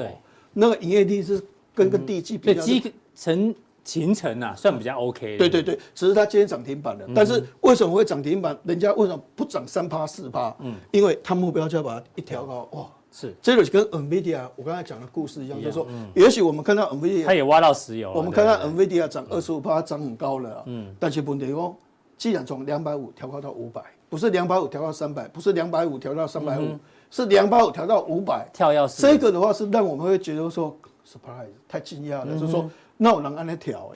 [0.54, 1.42] 那个营业利是
[1.74, 5.36] 跟个第一季比较，基成勤诚啊算比较 OK。
[5.36, 8.56] 对对对，只是它今天涨停板了，但是为什么会涨停板？
[8.66, 10.56] 人家为什么不涨三趴四趴？
[10.60, 12.88] 嗯，因为它目标就要把它一调高哇。
[13.20, 21.76] 是，这个跟 NVIDIA 我刚才讲的故事一样，就是说，也许我们看到 NVIDIA 它也挖到石油，我们看到 NVIDIA 涨二十五趴，涨很高了，嗯，但是问题哦，
[22.18, 26.78] 既然从两百五调高到五百，不是两百五调到三百，不是两百五调到三百五，
[27.12, 30.74] 是两百五调到五百，跳跃式，这个的话是让我们会觉得说
[31.06, 33.92] surprise 太惊讶了，就是说那我能按那调，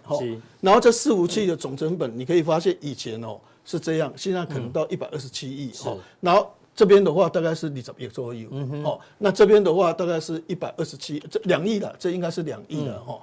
[0.59, 5.71] 然后这伺服器的总成本你可以发现以前哦是这样，现在可能到一百二十七亿，
[6.19, 6.51] 然后。
[6.75, 8.49] 这边的话大概是你怎么也做有，
[8.83, 13.19] 哦，那这边的话大概是一百二十七，这两亿了，这应该是两亿了哈。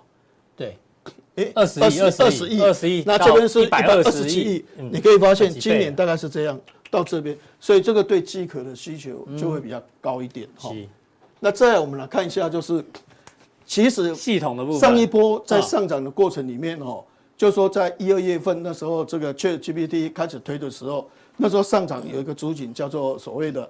[0.56, 0.78] 对，
[1.34, 6.60] 哎，二十亿，二十亿，二十亿，那这边是一百二十七亿，你可以发现今年大概是这样
[6.92, 10.72] 到这边，所以这个对机壳的需求就会比较高一点哈。
[11.40, 12.84] 那再来我们来看一下，就是
[13.66, 17.02] 其实系统的部分，上一波在上涨的过程里面哦，
[17.36, 21.08] 就是说在一二月份那时候，这个 ChatGPT 开始推的时候。
[21.40, 23.68] 那时候上涨有一个主景叫做所谓的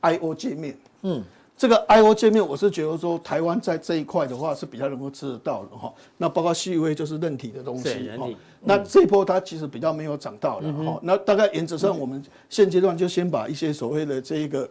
[0.00, 1.20] I/O 界面，嗯，
[1.56, 5.92] 这个 I/O 界面，我是觉得说台湾在这一块的话是比较能够吃得到的哈。
[6.16, 8.28] 那包括细微就是韧体的东西，哈。
[8.62, 11.00] 那这一波它其实比较没有涨到的哈。
[11.02, 14.68] 那大概原则上我们现阶段就先把一些所谓的这一个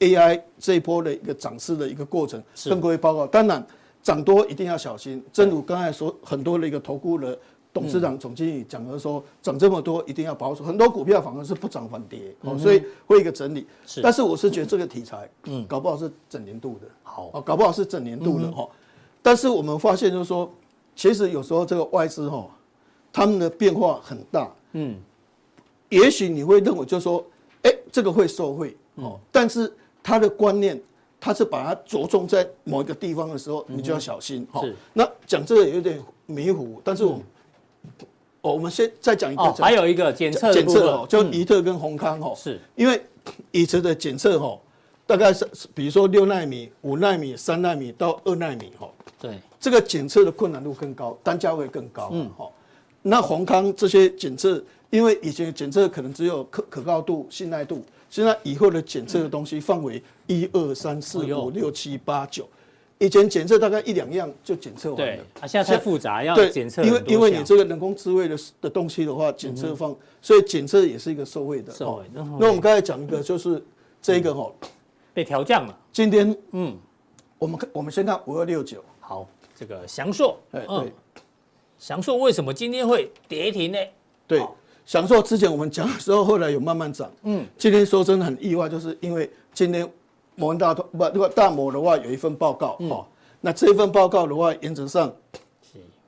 [0.00, 3.26] AI 这一波的一个涨势的一个过程跟各位报告。
[3.28, 3.64] 当然
[4.02, 7.38] 涨多一定要小心，正如刚才说很多的一个投顾的。
[7.76, 13.66] 董事长、总经理讲的说，涨这么多一定要保守，很多股票反而是不涨反跌，哦，所以会一个整理。
[13.86, 18.66] 是，但是我是觉得这个题材，嗯，搞不好是整年度的，好，哦，搞不好是整年度的哈。
[19.20, 20.50] 但是我们发现就是说，
[20.94, 22.48] 其实有时候这个外资哈，
[23.12, 24.96] 他们的变化很大，嗯，
[25.90, 27.22] 也许你会认为就是说，
[27.62, 29.70] 哎，这个会受惠，哦，但是
[30.02, 30.80] 他的观念，
[31.20, 34.62] 他是把它着重在某一个地方的时候，你就要小心，哈。
[34.94, 37.20] 那讲这个有点迷糊，但是我。
[38.42, 42.60] 哦，我们先再讲一个，还有一个检测检测哦，就宜特跟宏康哦，是。
[42.76, 43.02] 因为
[43.50, 44.58] 以前的检测哦，
[45.04, 45.44] 大概是
[45.74, 48.88] 比如说六纳米、五纳米、三纳米到二纳米哈，
[49.20, 52.52] 对，这个检测的困难度更高，单价会更高，嗯，好，
[53.02, 62.48] 那宏康这些检测，因为以前检测可能只有可可靠度、信赖度，现在以后的检测的东西范围一二三四五六七八九。
[62.98, 71.72] 以前检测大概一两样就检测完对了，，啊，现在太复杂，要对检测因为因为你这这个人工智慧的的东西的话，检测方，所以检测也是一个受惠的。
[71.72, 73.62] 受那我们刚才讲一个就是
[74.00, 74.50] 这个哈，
[75.12, 76.76] 被调降了，今天嗯，
[77.38, 80.80] 我们看我们先看五二六九，好，这个祥硕，哎嗯。
[80.84, 80.92] 对，
[81.78, 83.78] 祥硕为什么今天会跌停呢？
[84.26, 84.40] 对，
[84.86, 87.12] 翔硕之前我们讲的时候，后来有慢慢涨。
[87.24, 89.86] 嗯，今天说真的很意外，就是因为今天
[90.36, 93.04] 摩根大通不，如果大摩的话有一份报告哦，
[93.40, 95.12] 那这份报告的话，原则上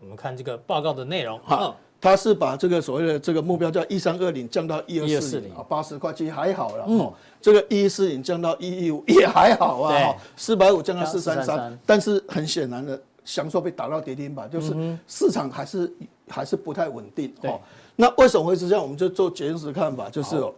[0.00, 5.54] 我们看这个报告的内容，哈嗯，它是把这个所谓的这个目标叫一三二零降到一二四1240零。
[5.54, 7.12] 啊，八十块其实还好了哦。
[7.40, 15.92] 这个一四零降到一一五也还好啊，四百五降到四三433三，但是很显然的，享受被打到跌停板，就是市场还是
[16.28, 17.60] 还是不太稳定哦。
[17.96, 18.82] 那为什么会是这样？
[18.82, 20.54] 我们就做结论式看法，就是哦，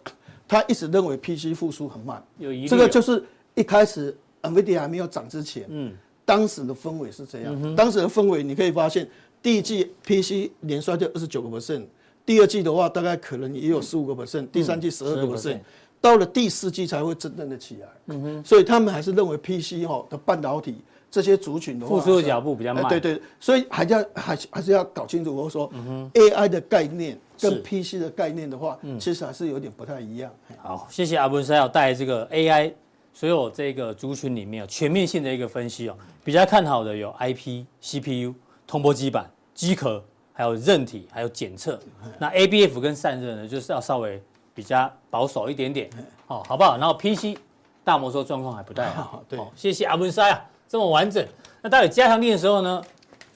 [0.47, 3.23] 他一直认为 PC 复苏很慢，有疑这个就是
[3.55, 5.93] 一开始 NVIDIA 还没有涨之前，嗯，
[6.25, 7.75] 当时的氛围是这样。
[7.75, 9.07] 当时的氛围你可以发现，
[9.41, 11.83] 第一季 PC 年衰退二十九个 percent，
[12.25, 15.59] 第二季的话大概可能也有十五个 percent，第三季十二个 percent，
[15.99, 17.87] 到了第四季才会真正的起来。
[18.07, 22.85] 嗯哼，所以他们还是认为 PC 哈的半导体这些族群的话，复苏的脚步比较慢。
[22.85, 25.69] 哎对对，所以还要还还是要搞清楚，我说
[26.13, 30.31] AI 的概念跟 PC 的概念的话，其实还是有点不太一样。
[30.61, 32.71] 好，谢谢阿文塞要带来这个 AI
[33.13, 35.95] 所有这个族群里面有全面性的一个分析哦。
[36.23, 38.33] 比较看好的有 IP、CPU、
[38.67, 41.79] 通波基板、机壳，还有韧体，还有检测。
[42.19, 44.21] 那 ABF 跟散热呢，就是要稍微
[44.53, 45.89] 比较保守一点点，
[46.27, 46.77] 哦，好不好？
[46.77, 47.37] 然后 PC
[47.83, 51.25] 大摩说状况还不太好， 对哦谢谢阿文塞啊，这么完整。
[51.61, 52.81] 那到底加强力的时候呢，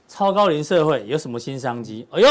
[0.08, 2.08] 超高龄社会有什么新商机？
[2.12, 2.28] 哎呦！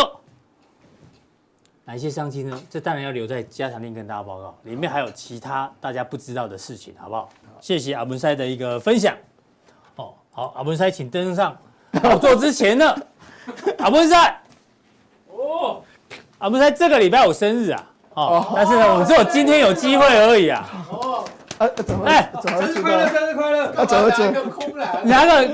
[1.86, 2.58] 哪一些商机呢？
[2.70, 7.28] 这当然要留在加强店跟大家报告，里面还有其他大家不知道的事情，好不好？
[7.60, 9.14] 谢谢阿文塞的一个分享。
[9.96, 11.56] 哦，好，阿文塞请登上
[12.02, 12.96] 我做之前呢，
[13.78, 14.40] 阿文塞，
[15.28, 15.82] 哦，
[16.38, 20.66] 阿文塞这个礼拜我生日啊，哦，但是呢，我们只有今天有机会而已啊。
[21.58, 23.64] 啊，怎么哎怎么知生日快乐，生日快乐！
[23.76, 24.10] 啊，怎么
[25.04, 25.48] 你拿个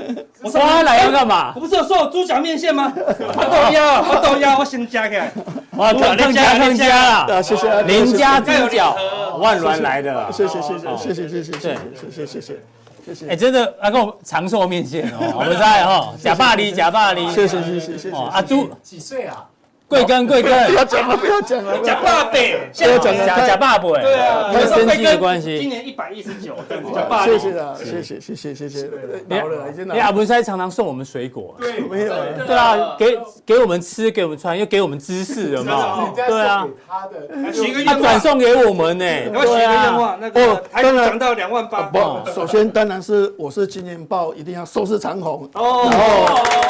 [0.49, 1.59] 花来要干嘛我？
[1.61, 2.91] 不是有说有猪脚面线吗？
[2.97, 5.31] 我豆腰，我豆腰，我先加起来。
[5.77, 8.97] 哇，更更加更加啊，啦，谢谢啊，邻家猪脚
[9.37, 10.31] 万峦来的啊。
[10.31, 18.11] 谢谢谢谢谢谢谢谢谢谢谢谢谢谢谢哎，谢真的，阿公长寿面线哦，我们在哈，假巴黎，假巴黎，谢谢谢谢谢谢。
[18.11, 19.45] 哦，阿朱，几岁啊？
[19.91, 25.67] 贵庚贵不要庚，讲了，不要讲了，假爸北，不要讲了，假爸爸，对啊，因为生机的关今。
[25.67, 26.55] 年一百一十九，
[26.95, 28.89] 假爸谢谢啊，谢谢谢谢谢谢，
[29.27, 35.77] 老了已经老因为阿，文塞常常送我们水果，对，没有啊对啊，给给我们吃，给我们穿，又给我们知识，有没有？
[36.15, 41.81] 对啊送，给他的，许一个他转送给我们呢，我许一个愿望，那个哦当然涨到两万八。
[41.81, 41.99] 不，
[42.33, 45.49] 首先当然是我是今年报，一定要收视长虹。
[45.55, 45.89] 哦，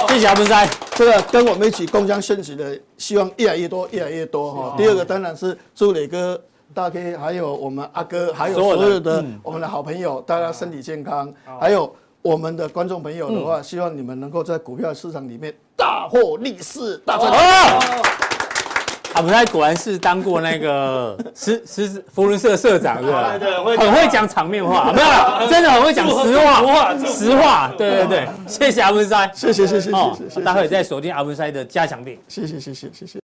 [0.10, 2.76] 谢谢阿文塞，这个跟我们一起共襄盛举的，
[3.12, 4.74] 希望越来越多，越来越多哈。
[4.78, 6.42] 第二个当然是祝磊哥、
[6.74, 18.31] 大 K，还有我们阿哥，还有所有的所有的我们的好朋友，大家身体健康，还有我们的观众朋友的话，希望你们能够在股票市场里面大获利市，大赚。
[19.14, 23.38] 哦，阿文赛果然是当过那个实实福伦社社长，是吧？
[23.40, 32.18] 对对会很会讲场面话，没有， 真的很会讲实话，实话，对对对， 谢谢阿文赛，谢谢谢谢哦谢谢待会再锁定阿文赛的加强点。
[32.28, 33.21] 谢谢谢谢谢谢。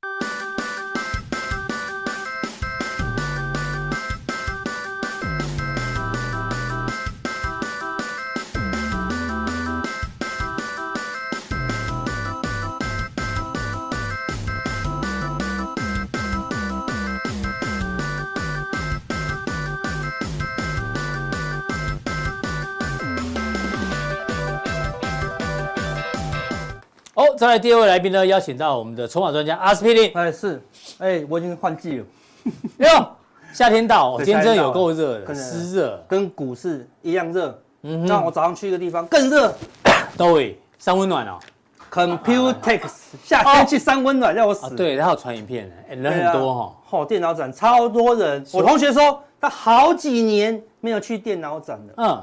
[27.37, 30.11] 再来第二位来宾呢，邀请到我们的筹码专家阿司匹林。
[30.15, 30.63] 哎是，
[30.99, 32.05] 哎我已经换季了，
[32.79, 33.09] 哟，
[33.53, 36.03] 夏天到，今天真的有够热的，湿热。
[36.09, 37.61] 跟股市一样热。
[37.83, 39.55] 嗯那我早上去一个地方更热
[40.17, 41.39] 都会三温暖哦。
[41.93, 42.81] ，Computex
[43.23, 44.73] 夏天去三温暖让我死啊，。
[44.75, 46.77] 对，他有传影片，哎，人很多哈。
[46.91, 48.45] 哦，电脑展超多人。
[48.53, 52.23] 我同学说他好几年没有去电脑展了，嗯，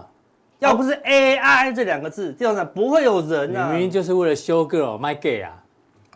[0.64, 3.82] 要不是 AI 这两个字，电脑展不会有人啊明。
[3.82, 5.52] 明就是为了修 girl my gay 啊。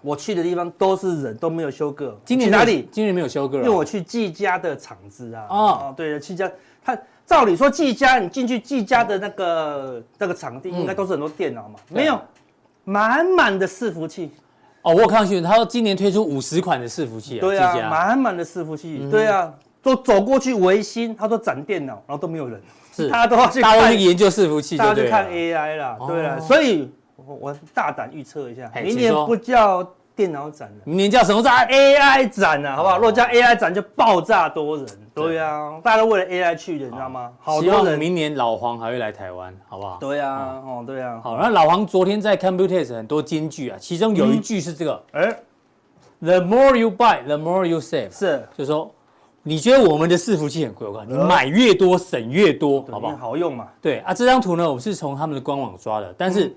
[0.04, 2.88] 我去的地方都是人，都没有修 girl 今年哪里？
[2.91, 5.48] 今年没有修 girl，因为我去技嘉的厂子啊。
[5.50, 6.50] 哦哦，对了，技嘉，
[6.86, 12.22] 他照理说技嘉，你进去技嘉的那个那个场地，应该都是很多电脑嘛，嗯没有，
[12.86, 14.32] 满满的伺服器。
[14.84, 19.10] 哦，我有看到新闻，他说今年推出五十款的伺服器啊，对啊满满的伺服器。
[19.12, 19.52] 对啊，
[19.88, 22.62] 都走过去维新，他都展电脑，然后都没有人。
[22.94, 25.26] 是大家都要去看大家去研究伺服器，大家去看。
[25.30, 29.82] AI 啦，对了，哦所以我我大胆预测一下，明年不叫
[30.14, 30.82] 电脑展了。
[30.84, 32.96] 明年叫什么展？AI 展啊，好不好？
[32.96, 34.86] 哦如果叫 AI 展，就爆炸多人。
[35.16, 37.32] 对啊，大家都为了 AI 去的，你知道吗？
[37.40, 37.98] 好希望多人。
[37.98, 39.98] 明年老黄还会来台湾，好不好？
[40.02, 41.22] 对啊，哦，对啊。
[41.24, 45.34] 好，那老黄昨天在 Computex 很多金句啊，其中有一句是这个、哎
[46.20, 48.92] ，The more you buy, the more you save，是，就是说
[49.48, 53.18] 你觉得我们的伺服器很贵，我告诉你，你买越多省越多，好好不不好？
[53.18, 53.70] 好用嘛？
[53.82, 56.56] 对啊，这张图呢，我是从他们的官网抓的，但是、嗯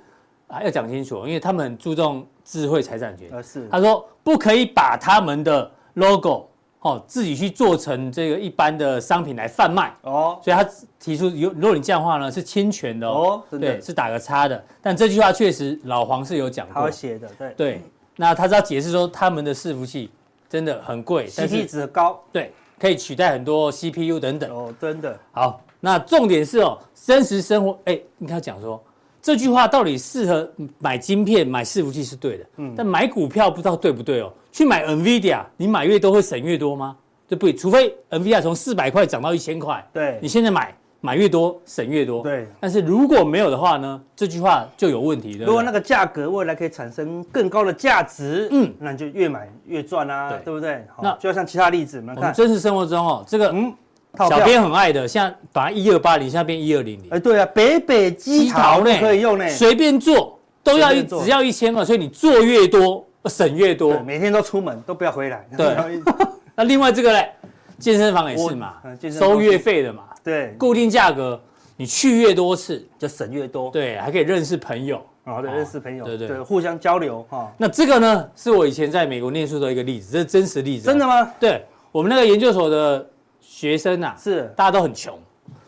[0.49, 3.28] 啊要讲清楚，因为他们很注重智慧财产权。
[3.30, 3.68] 呃，是。
[3.70, 6.49] 他说不可以把他们的 logo
[6.80, 10.68] 哦自己去做成这个一般的商品来贩卖，哦，所以他
[10.99, 14.61] 提出有如果你这样的话呢是侵权的哦哦，对，是打个叉的。
[14.82, 17.55] 但这句话确实老黄是有讲他过他写的，对。
[17.57, 17.82] 对，
[18.16, 20.11] 那他是要解释说他们的伺服器
[20.49, 24.51] 真的很贵，但 CP 是值高，对可以取代很多 CPU 等等。
[24.51, 25.16] 哦，真的。
[25.33, 28.83] 好，那重点是哦，真实生活，哎，你看他讲说
[29.20, 34.33] 这句话到底适合买晶片、买伺服器是对的，嗯，但买股票不知道对不对哦。
[34.51, 36.97] 去买 NVIDIA，你买越多会省越多吗？
[37.28, 42.46] 对不对，除非 NVIDIA 从四百块涨到一千块，对你现在买买越多省越多，对。
[42.61, 45.46] 但是如果没有的话呢，这句话就有问题的。
[45.46, 48.66] 如果那个价格未来可以产生更高的价值，嗯。
[48.66, 50.38] 嗯，那你就越买越赚啊，对。
[50.44, 50.84] 对不对？
[51.03, 53.74] 那就像其他例子，我们看，真实生活中哦，这个嗯，
[54.18, 57.09] 小编很爱的，现在本来一二八零，现在变一二零零。
[57.11, 58.90] 哎，对啊，北北基桃呢？
[59.01, 63.98] 可以用呢，随便做都要一只要一千二，所以你做越多省越多，。
[64.01, 65.74] 每天都出门都不要回来，对。
[66.55, 67.32] 那另外这个嘞，
[67.78, 68.74] 健身房也是嘛
[69.11, 71.41] 收月费的嘛，对，固定价格，
[71.77, 75.01] 你去越多次，就省越多，对，还可以认识朋友。
[75.23, 76.41] 好的哦认识朋友，对对。
[76.43, 80.91] 互相交流哈，那这个呢，是我以前在美国念书的一个例子，这是真实例子啊。
[80.91, 81.31] 真的吗？
[81.39, 81.62] 对
[81.93, 83.07] 我们那个研究所的
[83.39, 84.53] 学生啊，是。
[84.57, 85.16] 大家都很穷，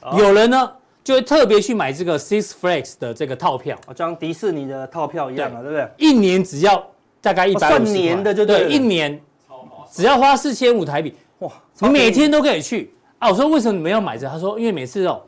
[0.01, 0.17] 哦。
[0.19, 0.73] 有人呢
[1.05, 5.71] 就会特别去买这个 Six Flags 的这个套票，像迪士尼的套票一样嘛，对。
[5.71, 5.89] 不对？
[5.99, 6.85] 一年只要
[7.21, 8.69] 大概一百哦算年的就对了。
[8.69, 9.21] 一年
[9.91, 12.93] 只要花四千五台币，哇，你每天都可以去
[13.23, 13.29] 啊！
[13.29, 14.29] 我说为什么你们要买这？
[14.29, 15.23] 他说因为每次哦，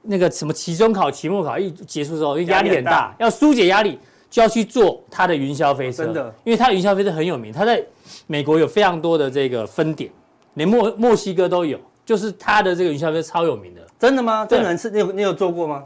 [0.00, 3.98] 那个什么期中考、期末考一结束之后，压力很大要疏解压力，
[4.30, 6.06] 就要去做他的云霄飞车。
[6.06, 7.84] 真的，因为他的云霄飞车很有名，他在
[8.26, 10.10] 美国有非常多的这个分点，
[10.54, 13.82] 连墨墨西哥都有，就是他的这个云霄飞车超有名的。
[13.98, 14.46] 真的吗？
[14.46, 14.88] 真的能吃？
[14.90, 15.84] 你有你有做过吗？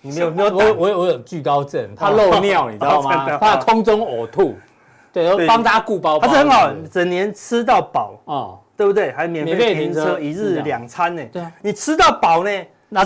[0.00, 3.36] 你没有没有我胆我有我有惧高症，怕漏尿，你知道 真吗？
[3.36, 4.54] 怕空中呕吐，
[5.12, 6.26] 对，要对帮大家顾包包。
[6.26, 9.12] 它是很好整年吃到饱，哦，对不对？
[9.12, 11.22] 还免免费费停停车车，一日两餐呢。
[11.32, 11.52] 对啊。
[11.62, 12.50] 你吃到饱呢，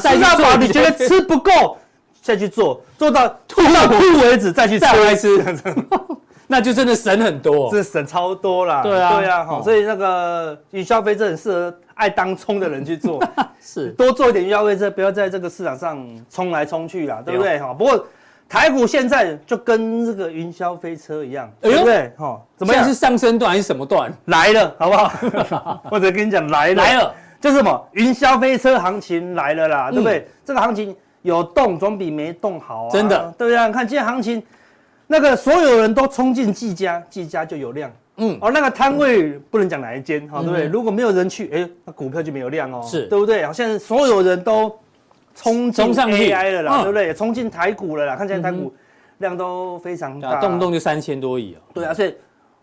[0.00, 1.76] 吃到饱，你觉得吃不够，
[2.22, 5.64] 再去做，做到 吐到吐为止，再去再回来吃，吃，
[6.48, 7.70] 那就真的省很多。
[7.70, 8.82] 这省超多啦。
[8.82, 9.18] 对啊。
[9.20, 13.22] 对啊，哈，所以那个云霄飞车很适合爱当冲的人去做，
[13.60, 13.88] 是。
[13.90, 17.58] 多做一点云霄飞车，不要在这个市场上冲来冲去啦，对不对？
[17.58, 18.06] 哈，不过
[18.48, 22.12] 台股现在就跟这个云霄飞车一样，哎对不对？
[22.16, 22.94] 哈，怎么样是？
[22.94, 24.12] 上升段还是什么段？
[24.26, 25.80] 来了，好不好？
[25.90, 30.28] 或者跟你讲来了，来了，就是什么云霄飞车行情来了啦，嗯对不对？
[30.44, 33.66] 这个行情有动总比没动好啊，真的，对不对？
[33.66, 34.42] 你看今天行情，
[35.08, 37.90] 那个所有人都冲进技嘉，技嘉就有量。
[38.18, 40.68] 嗯，哦，那个摊位不能讲哪一间，哈、对不对？
[40.68, 43.44] 嗯如果没有人去，哎，那股票就没有量哦，是对不对？
[43.44, 44.74] 好像所有人都
[45.36, 47.14] 冲进冲上去 AI 了啦，嗯对不对？
[47.14, 48.74] 冲进台股了啦，看起来台股
[49.18, 51.60] 量都非常大，啊动不动就三千多亿哦。
[51.74, 52.12] 对啊，所以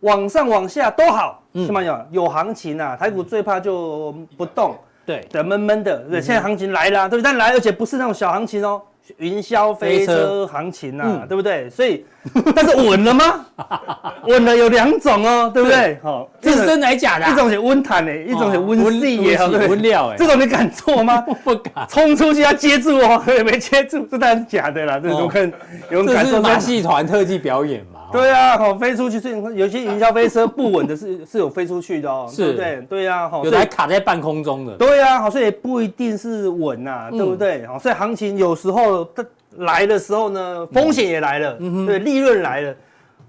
[0.02, 1.82] 往上往下都好，嗯是吗？
[1.82, 6.22] 有有行情啊，台股最怕就不动，对，的闷闷的，对？
[6.22, 7.24] 现在行情来了啊，对不对？
[7.24, 8.82] 但来，而且不是那种小行情哦，
[9.18, 11.70] 云霄飞飞车车行情啊，嗯对不对？
[11.70, 12.06] 所以，
[12.56, 13.46] 但是稳了吗？
[14.28, 15.98] 稳了有两种哦，对不对？
[16.02, 17.32] 好，这是真的还假的啊？
[17.32, 21.22] 一种是温坦的，一种是温细耶，温对不对温料哎这种你敢做吗？
[21.44, 21.86] 不敢。
[21.90, 25.52] 冲出去要接住哦，没接住，这当然是假的啦，这种可能
[25.92, 27.93] 有人这是敢做马戏团特技表演嘛？
[28.14, 32.44] 对啊，好飞出去，所以有些云霄飞车不稳的是 是有飞出去的哦，是。
[32.44, 32.82] 对不对？
[32.90, 34.76] 对啊，好，有的还卡在半空中的。
[34.78, 37.18] 对啊，好，所以也不一定是稳呐，嗯。
[37.18, 37.66] 对不对？
[37.66, 39.26] 好，所以行情有时候它
[39.58, 42.74] 来的时候呢，风险也来了，嗯对，利润来了，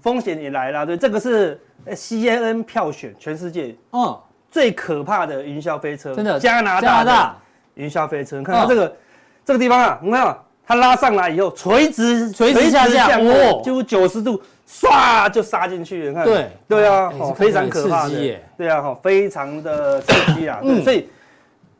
[0.01, 4.17] 风险也来了，对，这个是呃 CNN 票选全世界嗯，
[4.51, 7.03] 最可怕的云霄飞车，真的，加拿加拿大。
[7.03, 7.35] 的大
[7.75, 8.95] 云霄飞车，你看嗯它这个
[9.43, 16.49] 这个地方啊，你看啊它拉上来以后，垂直垂直下降降哦，几乎九十度，唰就杀进去了，你看，对。
[16.67, 18.39] 对啊，哎哦，这看起来非常可怕的。
[18.57, 21.07] 对啊，好，非常的刺激啊，所以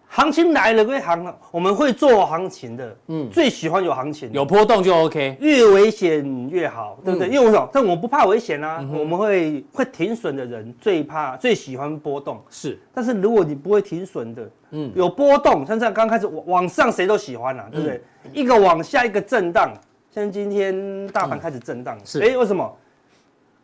[0.08, 4.14] 行情来了会行了，我们会做行情的，嗯，最喜欢有行。
[4.14, 7.28] 情，有波动就 OK，越危险越好，对不对？
[7.28, 12.80] 因为我说，但我不怕危险啊，我们会会停损的人最怕最喜欢波动，是。
[12.94, 18.02] 但是如果你不会停损的，嗯，有波动，像这样刚开始往上谁都喜欢啊，对不对？
[18.32, 19.74] 一个往下一个震荡，
[20.16, 22.22] 像今天大盘开始震荡，是。
[22.22, 22.74] 哎，为什么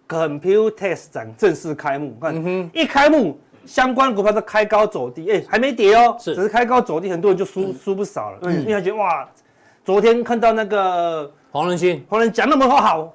[0.06, 3.40] ？Computex 展正式开幕，看，一开幕。
[3.66, 9.30] 相关股票都开高走低，哎、欸，还没跌哦，是只是开高走低，很多人就输输、嗯、不少了，嗯，因为他觉得哇，
[9.86, 13.14] 昨天看到那个黄仁勋，黄仁讲那么多好，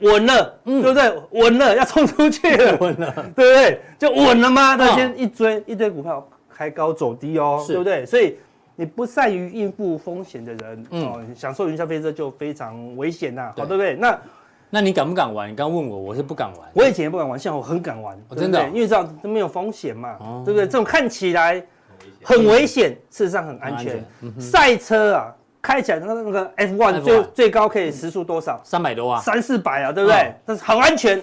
[0.00, 1.22] 稳了，嗯，对不对？
[1.40, 3.80] 稳了，要冲出去了， 稳了，对不对？
[3.98, 4.76] 就稳了吗？
[4.76, 8.04] 他先一追一堆股票开高走低哦，是对不对？
[8.04, 8.36] 所以
[8.80, 13.96] 你不善于应付风险的人，嗯、哦，享受云霄飞车就非常危险呐，好，对不对？
[13.96, 14.16] 那。
[14.70, 15.50] 那你敢不敢玩？
[15.50, 16.68] 你刚刚问我，我是不敢玩。
[16.74, 20.64] 我以前也不敢玩，现在我很敢玩，真的，因为知道都没有风险嘛，对不对？
[20.64, 21.60] 这种看起来
[22.22, 24.04] 很危险，事实上很安全。
[24.38, 28.60] 赛车啊，开起来那那个 F1 最最高可以时速多少？
[28.62, 30.32] 三百多啊，三四百啊，对不对？
[30.46, 31.20] 但是很安全，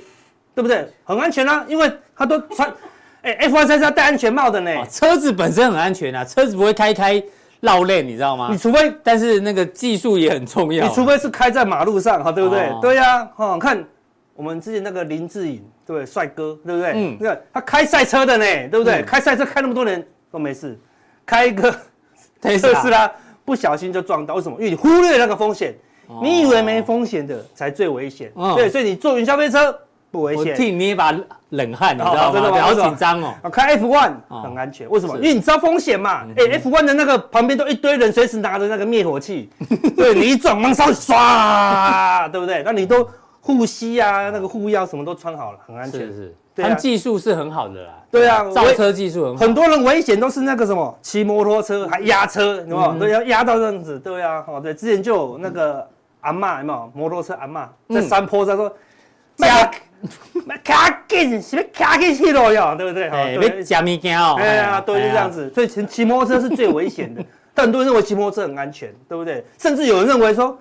[0.53, 0.91] 对不对？
[1.05, 2.73] 很安全啊，因为它都穿，
[3.21, 4.71] 哎，F1 赛车要戴安全帽的呢。
[4.89, 7.23] 车子本身很安全啊，车子不会开开。
[7.65, 8.47] 绕链，你知道吗？
[8.51, 10.87] 你除非，但是那个技术也很重要。
[10.87, 12.71] 你除非是开在马路上，哈，对不对？
[12.81, 13.83] 对呀，哈，看
[14.35, 15.55] 我们之前那个林志颖，
[15.85, 16.05] 对不对？
[16.05, 16.91] 帅哥，对不对？
[16.95, 19.01] 嗯，对，他开赛车的呢，对不对？
[19.03, 20.01] 开赛车开那么多年
[20.31, 20.79] 都没事，
[21.25, 21.75] 开一个
[22.39, 23.11] 特斯拉
[23.43, 24.55] 不小心就撞到，为什么？
[24.59, 25.73] 因为你忽略那个风险，
[26.21, 28.31] 你以为没风险的才最危险。
[28.55, 29.77] 对，所以你坐云霄飞车。
[30.15, 31.11] 不危险，我替你捏一把
[31.49, 32.31] 冷汗，你知道吗？
[32.31, 33.33] 真的好紧张哦。
[33.51, 35.15] 开 F1 很安全，为什么？
[35.17, 36.25] 因为你知道风险嘛。
[36.37, 39.49] 哎，F1 的那个旁边都一堆人，随时拿着那个灭火器。
[39.95, 42.63] 对，你一撞，马上唰， 对不对？
[42.63, 43.07] 那你都
[43.41, 46.01] 护膝啊，那个护腰什么都穿好了，很安全。
[46.01, 47.93] 是是，他们技术是很好的啦。
[48.09, 49.45] 对啊，造车技术很好。
[49.45, 52.99] 很多人危险都是那个什么，骑摩托车还压车，有没有？
[52.99, 54.43] 都要压到这样子，对啊。
[54.47, 55.87] 哦，对，之前就有那个
[56.21, 56.91] 阿嬷，有没有？
[56.93, 58.71] 摩托车阿嬷在山坡上说。
[59.37, 59.69] 加，
[60.63, 63.07] 卡紧，什么卡紧去了哟，对不对？
[63.09, 64.35] 哎，别加物件哦。
[64.39, 65.51] 哎呀，都是这样子。
[65.53, 69.43] 所以骑骑摩托车是最危险的， 但很多人认为骑摩托车很安全，对不对？
[69.57, 70.57] 甚至有人认为说，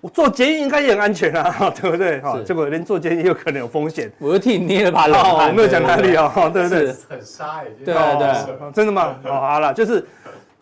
[0.00, 2.20] 我坐捷运应该也很安全啊， 对不对？
[2.20, 4.10] 哈，结果连坐捷运也有可能有风险。
[4.18, 6.86] 我又替你捏了把冷汗，我没有讲哪里哦，对不对？
[7.08, 7.84] 很杀已经。
[7.84, 9.16] 对对，真的吗？
[9.24, 10.06] 好了，就是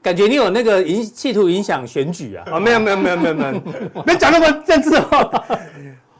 [0.03, 2.45] 感觉你有那个影企图影响选举啊？
[2.53, 3.45] 啊，没有没有没有没有没
[3.95, 5.45] 有，别讲那么政治哦。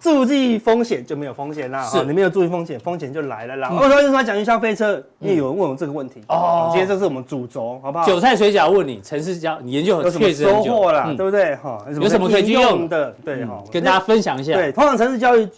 [0.07, 3.71] 注意风险就没有风险啦，是你没有注意风险，风险就来了啦。
[3.73, 5.03] 我说为什么讲云霄飞车？
[5.19, 6.69] 因为有人问我这个问题哦。
[6.71, 8.07] 今天这是我们主轴，好不好？
[8.07, 11.57] 韭菜水饺问你，城市交你研究很确实收获了，对不对？
[11.57, 13.11] 哈，有什么可以用的？
[13.25, 14.53] 对哈，跟大家分享一下。
[14.53, 15.49] 对，通常城市交易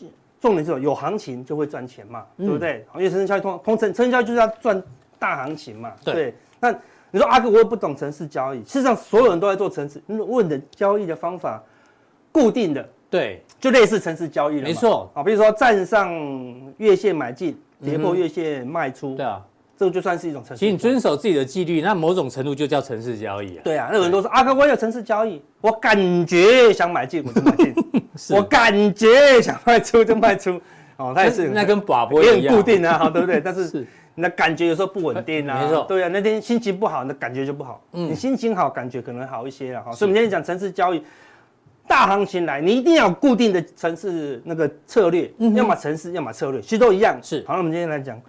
[0.40, 2.86] 重点是有行情就会赚钱嘛，对不对？
[2.94, 4.82] 因为城市交易通通城城市交易就是要赚
[5.18, 5.92] 大行情嘛。
[6.02, 6.34] 对。
[6.58, 6.72] 那
[7.10, 11.62] 你说阿哥我也不懂城市交易，事实上所有人都在做城市，问的交易的方法
[12.32, 12.88] 固定的。
[13.10, 15.10] 对，就类似城市交易了，没错。
[15.14, 16.12] 啊，比如说站上
[16.76, 19.40] 月线买进，跌破月线卖出，对啊，
[19.78, 20.60] 这个就算是一种城市。
[20.60, 23.62] 其实你遵守自己的纪律，那某种程度就叫城市交易啊。
[23.64, 25.96] 对啊，那有人都说阿哥，我有城市交易，我感
[26.26, 27.74] 觉想买进我就买进，
[28.36, 30.60] 我感觉想卖出就卖出，
[30.98, 31.48] 哦，他也是。
[31.48, 33.40] 那跟寡不一样，固定啊，对不对？
[33.42, 33.86] 但是
[34.16, 39.92] 你的感觉有时候不稳定啊，没错，对啊，那天心情不好，你的感觉就不好，嗯，你心情好，感觉可能好一些了哈。
[39.92, 41.02] 所以我们今天讲城市交易。
[41.88, 47.18] 大行情来，你一定要有固定的城市那个策略，嗯要么城市，要么策略，其实都一样。
[47.22, 48.20] 是，好，那我们今天来讲，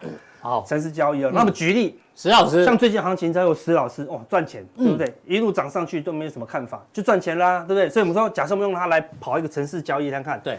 [0.41, 1.31] 好，城市交易哦。
[1.33, 5.13] 那么举例，石老师，像最近行情才有石老师哦，赚钱，对不对？
[5.25, 7.89] 一路涨上去都没有什么看法，就赚钱啦，对不对？
[7.89, 10.57] 所以我们说，假设我们用它来跑一个城市交易，看看，对，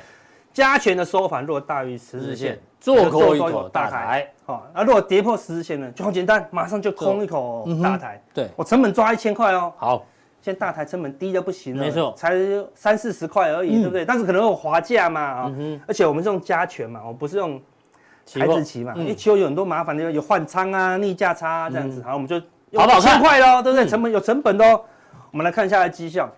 [0.52, 8.22] 加权的收盘若大于十日线，做空一口大台，好，那如果跌破十日线呢，就很简单，马上就空一口大台。
[8.34, 9.72] 对，我成本抓一千块哦。
[9.76, 10.06] 好。
[10.42, 12.34] 现在大台成本低的不行了，没错，才
[12.74, 14.04] 三四十块而已，对不对？
[14.04, 15.52] 但是可能有滑价嘛，啊，
[15.86, 17.60] 而且我们是用加权嘛，我不是用
[18.32, 22.40] 台子期嘛，因为期货有很多麻烦的，有换仓啊、逆价差这样子，好，我们就
[22.78, 23.20] 好不好看？
[23.20, 23.86] 快喽，对不对？
[23.86, 24.80] 成本有成本的哦，
[25.30, 26.30] 我们来看一下绩效。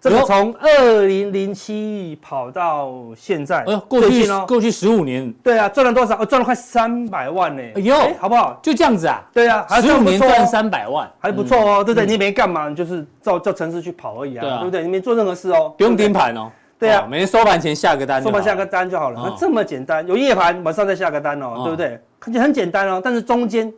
[0.00, 6.24] 这个从二零零七跑到现在，哎呦，过去过去十五年，对啊，赚了多少？
[6.24, 7.62] 赚了快三百万呢！
[7.74, 8.56] 哎呦，好不好？
[8.62, 9.20] 就这样子啊？
[9.32, 12.06] 对啊，十五年赚三百万，还不错哦，对不对？
[12.06, 14.82] 你没干嘛，你就是照照程式去跑而已啊，对不对？
[14.82, 16.48] 你没做任何事哦，不用盯盘哦。
[16.78, 19.20] 对啊，每天收盘前下个单，收盘下个单就好了。
[19.24, 22.00] 那这么简单，有夜盘晚上再下个单哦，对不对？
[22.20, 23.72] 看起来很简单哦，但是中间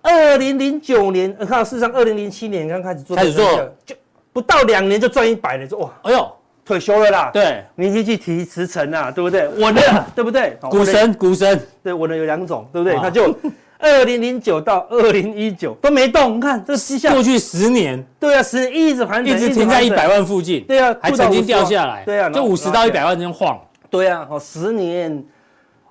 [0.00, 3.44] 二零零九年，看到事实上二零零七年刚开始做，开始做
[3.84, 3.94] 就。
[4.38, 6.32] 不到两年就赚一百了，说哇，哎呦，
[6.64, 7.30] 退休了啦。
[7.32, 9.48] 对，你可以去提辞呈啊，对不对？
[9.48, 10.56] 稳了， 对不对？
[10.70, 12.96] 股神，股神，对，稳了有两种，对不对？
[13.02, 13.36] 那就
[13.80, 23.60] 二零零九到二零一九都没动，你看这个绩效，过去十年，对啊，十年一直盘整，一直停在一百万附近，对啊，还曾经掉下来，对啊，就五十到一百万之间晃，
[23.90, 25.24] 对啊，哦，十年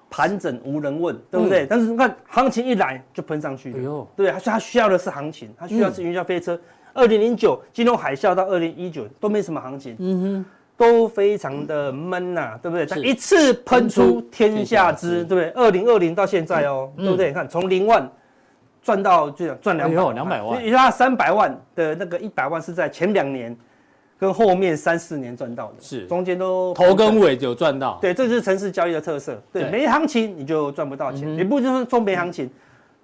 [0.09, 1.65] 盘整无人问，对不对？
[1.65, 6.57] 但是你看行情一来就喷上去了，对，他说他需要的是行情，他需要是云霄飞车。
[6.97, 10.45] 二零零九金融海啸到二零一九都没什么行情，嗯哼，
[10.75, 12.85] 都非常的闷呐，对不对？
[12.87, 15.49] 它一次喷出天下知，对不对？
[15.51, 17.27] 二零二零到现在哦，对不对？
[17.27, 18.09] 你看从零万
[18.81, 23.55] 赚到就赚两百两百万，也就是三百万的那个一百万是在前两年
[24.19, 26.07] 跟后面三四年赚到的，是。
[26.07, 32.49] 中间都头跟尾有赚到，对，这就是城市交易的特色，对，没行情你就赚不到钱，也不就是说没行情。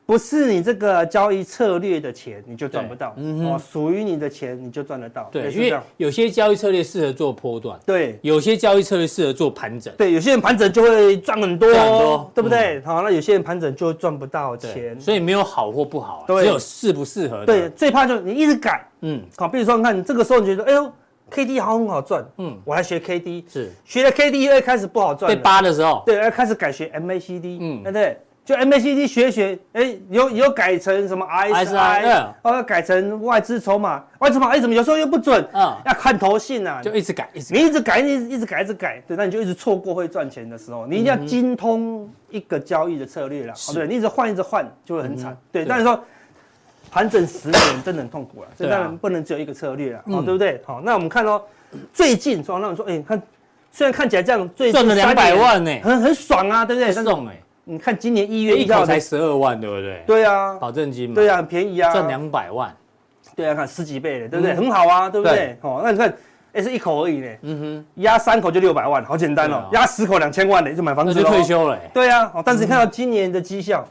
[0.05, 3.13] 不是你这个交易策略的钱，你就赚不到。
[3.15, 5.29] 嗯哦，属于你的钱你就赚得到。
[5.31, 12.81] 对，因为有些交易策略适合做波段，对，有些交易策略适合做盘整，对，有些人盘整就会赚很多，很多，对不对？
[12.81, 17.45] 好，那有些人盘整就赚不到钱，所以没有好或不好，只有适不适合。
[17.45, 20.91] 对，最怕就是你一直改，嗯，好，比如说你看你这个时候你觉得，哎呦
[21.29, 23.71] ，K D 好很好赚，嗯，我还学 K D，是。
[23.85, 28.17] 学了 K D 又开始不好赚，被扒的时候，对，要开始改学 M A C D，嗯，对不对？
[28.45, 35.41] 就 MACD 学学，哎，有有改成什么 RSI，哦，改成外资筹码，外资筹码，哎，怎么有时候又不准？
[35.53, 40.85] 嗯，要看投信啊，就一直改，一直你一直改，一直一直改，一直改，对，那你就一直错过会赚钱的时候。
[40.85, 45.37] 你一定要精通一个交易的策略了，对，你一直换，一直换，就会很惨。
[45.49, 46.03] 对，但是说
[46.91, 50.61] 盘整十年真的很痛苦了，这当然不能只有一个策略了，好，对不对？
[50.65, 51.41] 好，那我们看哦，
[51.93, 53.21] 最近说，那我说，哎，看，
[53.71, 56.91] 虽然看起来这样，最近赚了两百万呢，很很爽啊，对不对？
[56.91, 57.39] 爽哎。
[57.65, 60.03] 你看今年一月一号才十二万，对不对？
[60.05, 61.15] 对啊，保证金嘛。
[61.15, 62.75] 对啊，很便宜啊，赚两百万。
[63.35, 64.53] 对啊，看十几倍的，对不对？
[64.53, 65.57] 很好啊，对不对？
[65.61, 66.13] 哦，那你看，
[66.51, 67.27] 哎，是一口而已呢。
[67.41, 69.69] 嗯哼，压三口就六百万，好简单哦。
[69.71, 71.79] 压十口两千万呢，就买房子就退休了。
[71.93, 73.87] 对啊，哦，但是你看到今年的绩效，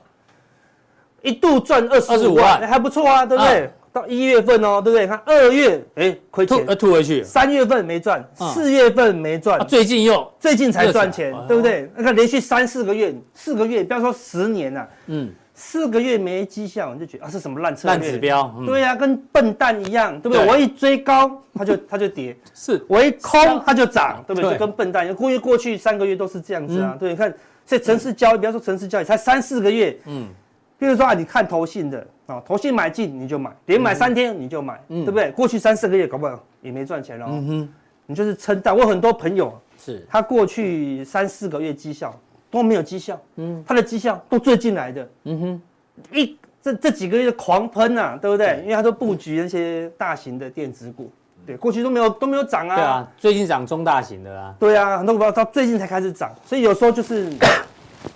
[1.23, 3.71] 一度赚二十五万，还不错啊，对不对？
[3.93, 5.07] 到一月份哦，对不对？
[5.07, 7.23] 看二月，哎，亏钱，呃，吐回去。
[7.23, 11.91] 三月份没赚，四月份没赚，最近又最近才赚钱，对不对？
[11.95, 17.99] 那看连续三四个月，四个月，不要说十年呐，嗯，四个月没绩效，你就觉得啊，是什么烂策略？
[17.99, 18.55] 烂指标。
[18.65, 20.47] 对呀，跟笨蛋一样，对不对？
[20.47, 24.53] 我一追高，它就它就跌，是 我一空它就涨，对不对？
[24.53, 27.33] 就跟笨蛋一样，过去过去三个月都是这样子啊，对，你看
[27.67, 30.29] 这城市交易，不要说城市交易，才三四个月，嗯。
[30.83, 35.31] 比如说啊，你看投信的啊，投信买进你就买，连买三天你就买，对不对？
[35.31, 37.27] 过去三四个月搞不好也没赚钱哦。
[37.29, 37.69] 嗯哼，
[38.07, 38.75] 你就是撑到。
[38.75, 42.13] 我很多朋友是，他过去三四个月绩效
[42.51, 45.63] 都没有绩效，嗯，他的绩效都最近来的，嗯哼，
[46.11, 48.61] 一这这几个月的狂喷啊，对不对？
[48.65, 51.13] 因为他都布局那些大型的电子股，
[51.47, 52.75] 对，过去都没有都没有涨啊。
[52.75, 54.53] 对啊，最近涨中大型的啊。
[54.59, 57.31] 对啊，很多股票到最近才开始涨，所以有时候就是。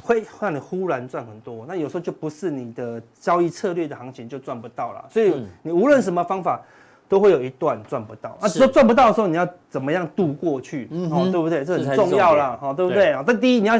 [0.02, 5.04] 会让你忽然赚很多，那有时候就不是你的交易策略的行情就赚不到了。
[5.10, 6.60] 所以你无论什么方法，
[7.08, 8.36] 都会有一段赚不到。
[8.40, 10.88] 啊，说赚不到的时候，你要怎么样度过去？
[11.10, 11.64] 哦，对不对？
[11.64, 13.22] 这很重要啦，哈，对不对啊？
[13.26, 13.76] 这第一，你要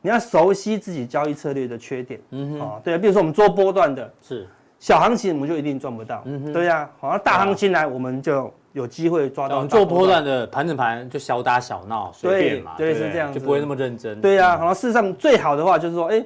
[0.00, 2.20] 你要熟悉自己交易策略的缺点。
[2.30, 4.46] 嗯哼，对啊，比如说我们做波段的，是
[4.82, 6.24] 小行情我们就一定赚不到。
[6.52, 8.52] 对呀，好，大行情来我们就。
[8.72, 14.18] 有机会抓到做波段的盘整盘就小打小闹随便嘛，对，是这样，就不会那么认真。
[14.18, 16.24] 对呀，好，事实上最好的话就是说，哎，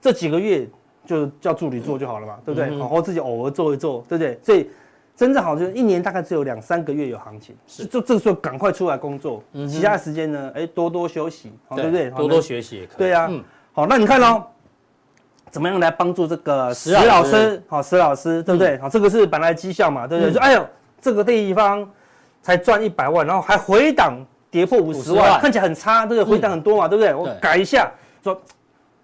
[0.00, 0.66] 这几个月
[1.04, 2.74] 就叫助理做就好了嘛，对不对？
[2.78, 4.38] 好好自己偶尔做一做，对不对？
[4.42, 4.70] 所以
[5.14, 12.08] 真正好就是一年大概只有两三个月有行情，是就这个时候赶快出来工作，嗯其他时间呢，哎，多多休息，对不对？
[12.12, 12.96] 多多学习也可以。
[12.96, 13.30] 对呀，
[13.74, 14.42] 好，那你看哦，
[15.52, 17.62] 怎么样来帮助这个石老师？
[17.68, 18.76] 好，石老师，对不对？
[18.78, 20.32] 好，这个是本来绩效嘛，对不对？
[20.32, 20.66] 说哎呦。
[21.04, 21.84] 这个地方
[22.42, 26.30] 才赚一百万，然后还回档跌破五十万，看起来很差，对不对？
[26.30, 27.12] 回档很多嘛，对不对？
[27.12, 27.90] 我改一下，
[28.22, 28.40] 说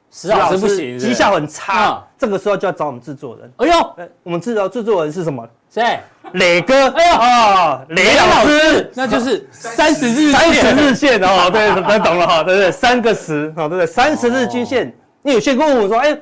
[0.09, 3.53] 石老师不行，绩效很差，这个时候就要找我们制作人。
[3.57, 5.45] 哎呦，我们制作制作人是什么？
[5.69, 5.99] 谁？
[6.35, 6.87] 磊哥。
[6.91, 12.71] 哎呦啊，磊老师，那就是三十日三十日线哦，对，那懂了哈，对不对？
[12.71, 13.85] 三个十，好，对不对？
[13.85, 16.17] 三十日均线，你有些客户说，哎。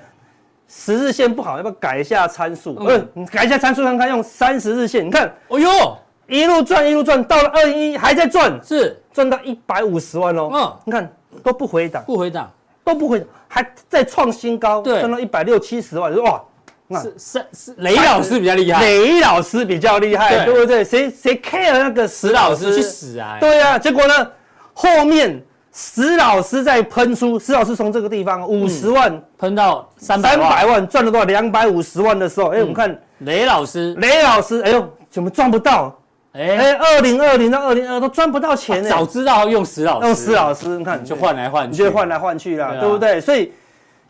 [0.68, 2.76] 十日线不好，要不要改一下参数？
[2.80, 5.96] 嗯，你改一下参数看看，用三十日线，你看，哎呦，
[6.26, 10.50] 一路赚一路赚，到了二零一还在赚，是赚到一百五十万哦。
[10.52, 11.12] 嗯，你看
[11.42, 12.50] 都不回档，不回档，
[12.82, 16.42] 都不回档，还在创新高，对，赚到一百六七十万，哇，
[16.88, 20.82] 那是是是雷老师比较厉害，雷老师比较厉害，对不对？
[20.82, 23.36] 谁谁 care 那个石老师去死啊？
[23.38, 24.30] 对啊，结果呢，
[24.74, 25.40] 后面。
[25.76, 31.26] 石老师在喷出，石老师从这个地方五十万喷到三百万，赚了多少？
[31.26, 35.94] 两百五十万的时候，哎，我们看雷老师，雷老师，哎呦，怎么赚不到？
[36.32, 38.88] 哎，二零二零到二零二都赚不到钱呢。
[38.88, 43.20] 早知道用石老师，用石老师，你看就换来换去，就换来换去了，对不对？
[43.20, 43.52] 所以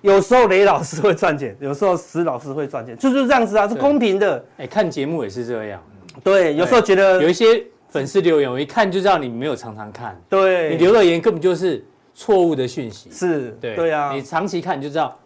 [0.02, 4.44] 有时候雷老师会赚钱，有时候石老师会赚钱，就是这样子啊，是公平的。
[4.58, 5.82] 哎，看节目也是这样。
[6.22, 10.20] 对，有时候觉得有一些粉丝留言，我一看就知道你没有常常看。
[10.28, 11.84] 对，你留的言根本就是
[12.14, 13.10] 错误的讯息。
[13.10, 14.12] 是，对，对啊。
[14.12, 15.16] 你长期看你就知道。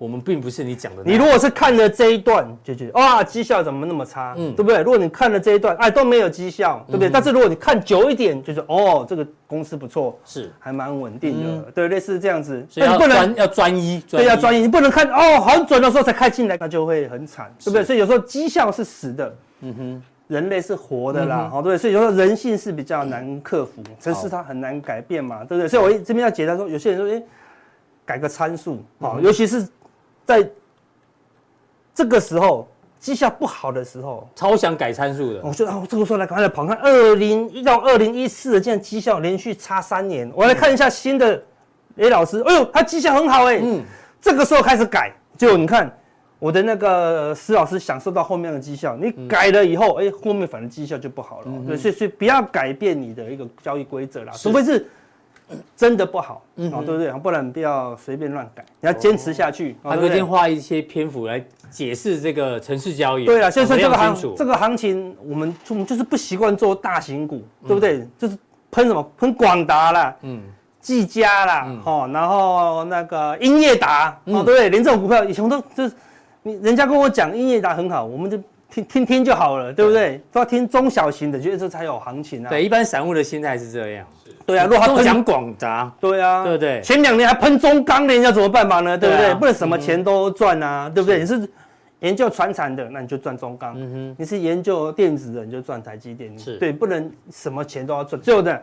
[0.00, 1.02] 我们并不是你讲的。
[1.04, 4.78] 你如果是看了这一段，就觉得哇，绩效怎么那么差，嗯，对不对？
[4.78, 7.10] 如果你看了这一段，哎，都没有绩效，对不对？
[7.10, 12.64] 但是如果你看久一点，就是哦，这个公司不错，是还蛮稳定的，对，类似这样子。
[12.70, 17.82] 所以不能要专一，对，要专一，你不能看哦，很准的时候才开进来，那就会很惨，对不对？
[17.82, 25.68] 所以有时候绩效是死的，嗯哼，人类是活的啦，好，对，所以有时候人性是比较难克服，城市它很难改变嘛，对不对？
[25.68, 27.22] 所以我这边要解答说，有些人说，哎，
[28.06, 29.68] 改个参数，好，尤其是
[30.24, 30.48] 在。
[31.94, 32.68] 这个时候
[33.00, 35.40] 绩效不好的时候，超想改参数的。
[35.42, 41.42] 我说啊，这个时候来赶快来跑看，二零一到二零一四的这样绩效连续差三年，我来看一下新的
[41.96, 42.40] A 老师。
[42.42, 43.58] 哎呦，他绩效很好哎。
[43.60, 43.82] 嗯。
[44.20, 45.92] 这个时候开始改，就你看
[46.38, 51.46] 我的那个施老师享受到后面的绩效，你改了以后，哎，后面反正绩效就不好了。
[51.66, 54.86] 对，所以所以不要改变你的一个交易规则啦，除非是。
[55.74, 57.10] 真的不好，嗯，对不对？
[57.20, 59.74] 不然不要随便乱改，你要坚持下去。
[59.82, 63.24] 他昨天花一些篇幅来解释这个城市交易。
[63.24, 68.06] 对啊，所以说这个行这个行情，我们我们就是不习惯做大型股，对不对？
[68.18, 68.36] 就是
[68.70, 70.42] 喷什么喷广达啦，嗯，
[70.82, 74.68] 技嘉啦，哦，然后那个英业达，哦，对不对？
[74.68, 75.94] 连这种股票以前都就是
[76.48, 78.38] 你人家跟我讲英业达很好，我们就。
[78.70, 80.20] 听听听就好了，对不对？
[80.30, 82.50] 都要听中小型的，觉得这才有行情啊。
[82.50, 84.06] 对，一般散户的心态是这样。
[84.44, 86.78] 对啊，如果他讲广达，对啊，对不对？
[86.82, 88.98] 前两年还喷中钢的，人家怎么办法呢？
[88.98, 89.34] 对不对？
[89.36, 91.20] 不能什么钱都赚啊，对不对？
[91.20, 91.48] 你是
[92.00, 93.72] 研究传产的，那你就赚中钢。
[93.74, 94.16] 嗯哼。
[94.18, 96.38] 你是研究电子的，你就赚台积电。
[96.38, 96.58] 是。
[96.58, 98.62] 对，不能什么钱都要赚，最后的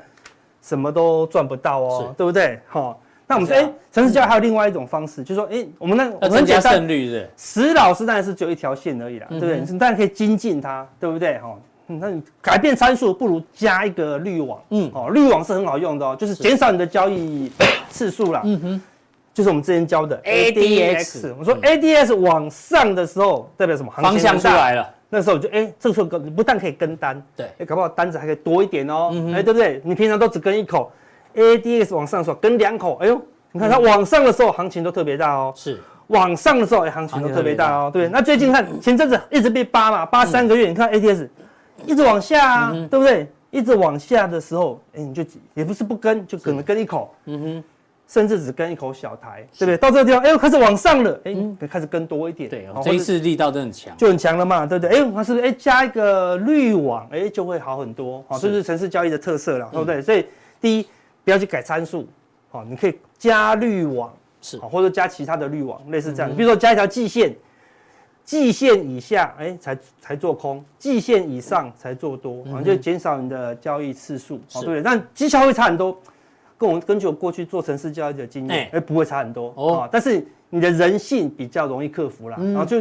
[0.61, 2.59] 什么都赚不到哦，对不对？
[2.67, 3.01] 好。
[3.27, 7.29] 那我们说，哎，程式交易还有另外一种方式，就是说，哎，我们那我们增加胜率是。
[7.35, 9.59] 施老师当然是只有一条线而已啦，对不对？
[9.59, 11.39] 你当然可以精进它，对不对？
[11.39, 11.57] 哈，
[11.87, 17.51] 那你改变参数不如加一个滤网，嗯，哦，滤网是很好用的哦，就是减少你的交易
[17.89, 18.41] 次数啦。
[18.45, 18.81] 嗯哼，
[19.33, 21.33] 就是我们之前教的 ADX。
[21.39, 23.91] 我说 ADX 往上的时候代表什么？
[23.97, 24.87] 方向出来了。
[25.09, 29.81] 那时候就哎，这个时候你不但可以跟单，对，哎，搞不好单子还可以多一点哦，哎，对不对？
[29.83, 30.91] 你平常都只跟一口。
[31.35, 33.21] ADX 往上的时候跟两口，哎呦，
[33.51, 35.79] 你看它往上的时候行情都特别大哦，是。
[36.07, 38.07] 往上的时候哎行情都特别大哦，对。
[38.09, 41.27] 那最近看前阵子一直被扒嘛，扒三个月，你看 ADX
[41.83, 43.27] 一直往下啊，对不对？
[43.49, 45.23] 一直往下的时候，哎，你就
[45.55, 47.63] 也不是不跟，就可能跟一口，嗯哼，
[48.07, 49.77] 甚至只跟一口小台，对不对？
[49.77, 51.35] 到这个地方，哎呦，开始往上了，哎，
[51.67, 54.99] 开始跟多一点，对，这一次力道都很强，就很强了嘛，对不对？
[54.99, 55.45] 哎，它是不是？
[55.45, 60.01] 哎加一个滤网，哎就会好很多，好，这是城市交易的特色了，对不对？
[60.03, 60.27] 所以
[60.61, 60.85] 第一。
[61.25, 62.07] 不要去改参数，
[62.49, 66.33] 好，你可以加滤网，是，或者加其他的滤网，类似这样。
[66.33, 67.35] 比如说加一条季线，
[68.23, 74.81] 季线以下，哎，才才做空，季线以上才做多，啊，就减少你的交易次数，对不对？
[74.81, 75.99] 但绩效会差很多，
[76.57, 82.79] 跟我们根据我过去做城市交易的经验，哎，不会差很多，哦，但是你的人性比较容易克服了，然后就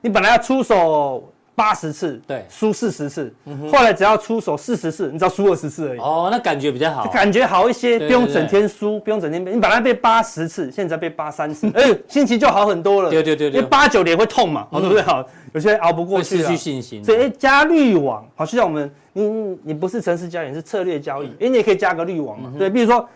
[0.00, 1.31] 你本来要出手。
[1.54, 3.32] 八十次，对，输四十次，
[3.70, 5.98] 后来只要出手四十次，你只要输二十次而已。
[5.98, 9.52] 哦，那感觉比较好，感觉好一些，不用整天输，不用整天背。
[9.52, 13.10] 你本来被八十次，现在被八三次， 哎，心情就好很多了。
[13.10, 15.02] 对对对，因为八九年会痛嘛，对不对？
[15.02, 17.04] 好，有些熬不过去，失去信心。
[17.04, 23.06] 所以，加滤网，好，就像我们，你你不是城市交易，是策略交易，哎，你也可以加个滤网嘛，对，比如说。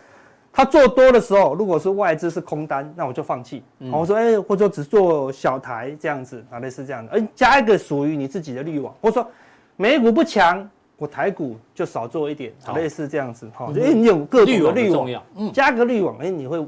[0.57, 3.61] 他做多的时候，如果是外资是空单，那我就放弃。
[3.77, 7.11] 嗯、我说，哎、欸，或者只做小台这样子啊，类似这样的。
[7.11, 8.91] 哎、欸，加一个属于你自己的滤网。
[8.99, 9.29] 或者说
[9.75, 13.47] 美股不强，我台股就少做一点，好类似这样子。
[13.53, 16.65] 好、嗯，因为你有各种的滤网，网嗯、加个滤网，哎、欸，你会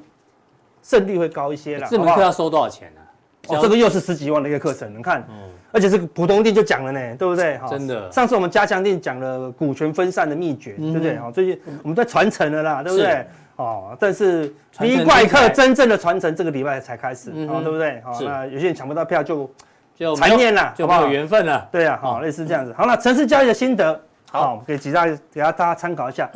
[0.84, 1.88] 胜率会高一些啦。
[1.90, 3.58] 这门课要收多少钱呢、啊？
[3.58, 5.36] 哦，这个又是十几万的一个课程，你看，嗯、
[5.72, 7.60] 而且这个普通店就讲了呢，对不对？
[7.68, 8.12] 真的。
[8.12, 11.18] 上次我们加强店讲了股权分散的秘诀，嗯、对不对？
[11.18, 13.26] 好，最近我们在传承了啦，对不对？
[13.60, 18.02] 哦，但是 B 怪客真正的传承这个礼拜才开始，哦，对不对？
[18.02, 19.52] 好，那有些人抢不到票就
[19.94, 21.68] 就残念了，就没有缘分了。
[21.70, 22.74] 对啊，好，类似这样子。
[22.78, 24.00] 好，那城市交易的心得，
[24.32, 26.30] 好，给几大给大家参考一下。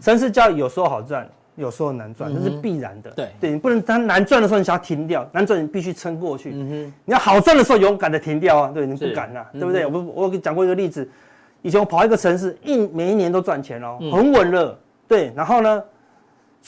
[0.00, 3.10] 城市交易有时候好赚，有时候难赚，这是必然的。
[3.10, 6.52] 对，对你不能当难赚的时候你想要停掉，难赚你必须撑过去。
[6.54, 9.84] 嗯哼，你要好赚的时候勇敢的停掉啊，对，你不敢啊，对不对？
[9.84, 11.10] 我我给讲过一个例子，
[11.62, 14.78] 以前我跑一个城市，一每一年都赚钱哦，很稳了。
[15.08, 15.82] 对，然后呢？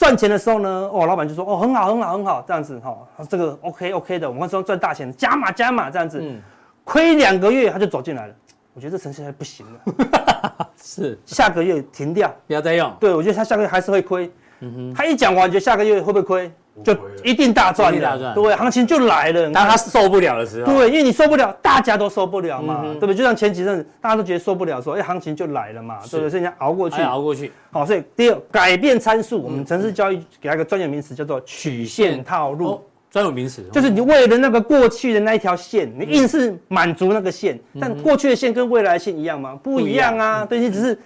[0.01, 2.97] 赚钱的时候呢，哦，老板就说，哦，很好，很好，很好，这样子哈，
[3.29, 6.41] 这个 OK OK 的，我们说赚大钱，加码加码这样子，嗯，
[6.83, 8.33] 亏两个月他就走进来了，
[8.73, 14.31] 我觉得这程序还不行了， 是，下个月停掉，不要再用，对，我觉得他下个月还是会亏，
[14.61, 16.51] 嗯哼，他一讲完，觉得下个月会不会亏？
[16.83, 19.49] 就一定大赚的，对，行情就来了。
[19.51, 23.15] 当他受不了的时候，对，因为你受不了，大家都受不了嘛，对不对？
[23.15, 26.29] 就像前几阵子大家都觉得受不了，说哎，行情就来了嘛，对不对？
[26.29, 27.51] 所以你要熬过去，熬过去。
[27.71, 32.81] 好，所以第二，改变参数，我们城市交易给它一个专业名词叫做曲线套路。
[33.11, 39.53] 专有名词，就是你为了那个过去的那一条线，你硬是满足那个线，但过去的线跟未来的线一样吗？
[39.61, 40.97] 不一样啊，对，你只是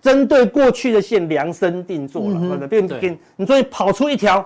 [0.00, 2.98] 针对过去的线量身定做了，对不对？
[2.98, 4.42] 变，你所以跑出一条。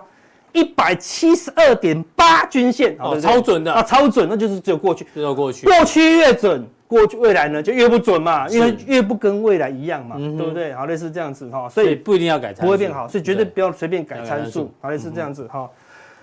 [0.55, 3.73] 一百七十二点八均线，哦，超准的。
[3.73, 10.73] 啊，超准，那就是只有过去，只有过去，过去越准，过去未来呢就越不准嘛，因为越不跟未来一样嘛，对不对？
[10.73, 15.69] 好，类似这样子哈，所以不一定要改，不会变好，所以绝对不要随便改参数，好，类似这样子哈。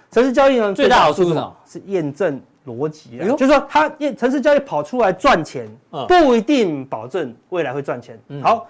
[0.09, 1.55] 城市交易呢，最大好处是什么？
[1.65, 5.67] 是验证逻辑，就是说它验城市交易跑出来赚钱，
[6.07, 8.67] 不一定保证未来会赚钱，好，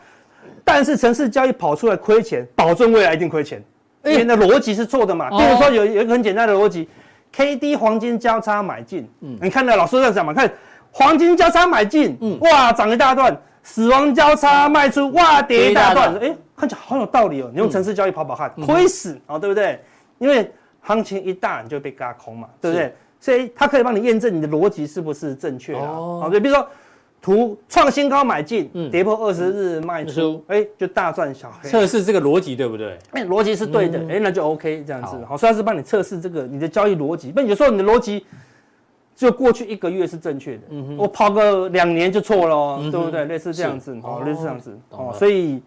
[0.63, 3.63] 但是城市交易跑出来亏钱，保证未来一定亏钱。
[4.03, 6.89] 因为那逻辑是错的嘛，比如说有有一个很简单的逻辑
[7.31, 10.51] ，K D 黄金交叉买进，嗯，你看到老师这样讲嘛，看
[10.91, 19.79] 黄金交叉买进，嗯，哇涨一大段，死亡交叉卖出，哇跌一大段，哎，看起来好有道理哦，你用城市交易跑跑看，亏死啊，对不对？
[20.17, 22.93] 因为行情一大你就被嘎空嘛，对不对？
[23.19, 26.67] 所以它可以帮你验证你的逻辑是不是正确啊，哦，对，比如说。
[27.21, 31.69] 图创新高买进，跌破二十日卖出，哎，就大赚小黑。
[31.69, 32.97] 测试这个逻辑对不对？
[33.11, 35.23] 哎，逻辑是对的，哎，那就 OK 这样子。
[35.27, 38.25] 好，虽然是帮你测试这个你的交易逻辑，但有时候你的逻辑
[39.15, 40.63] 就过去一个月是正确的，
[40.97, 43.25] 我跑个两年就错了，对不对？
[43.25, 45.61] 类似这样子，好，类似这样子，哦，所以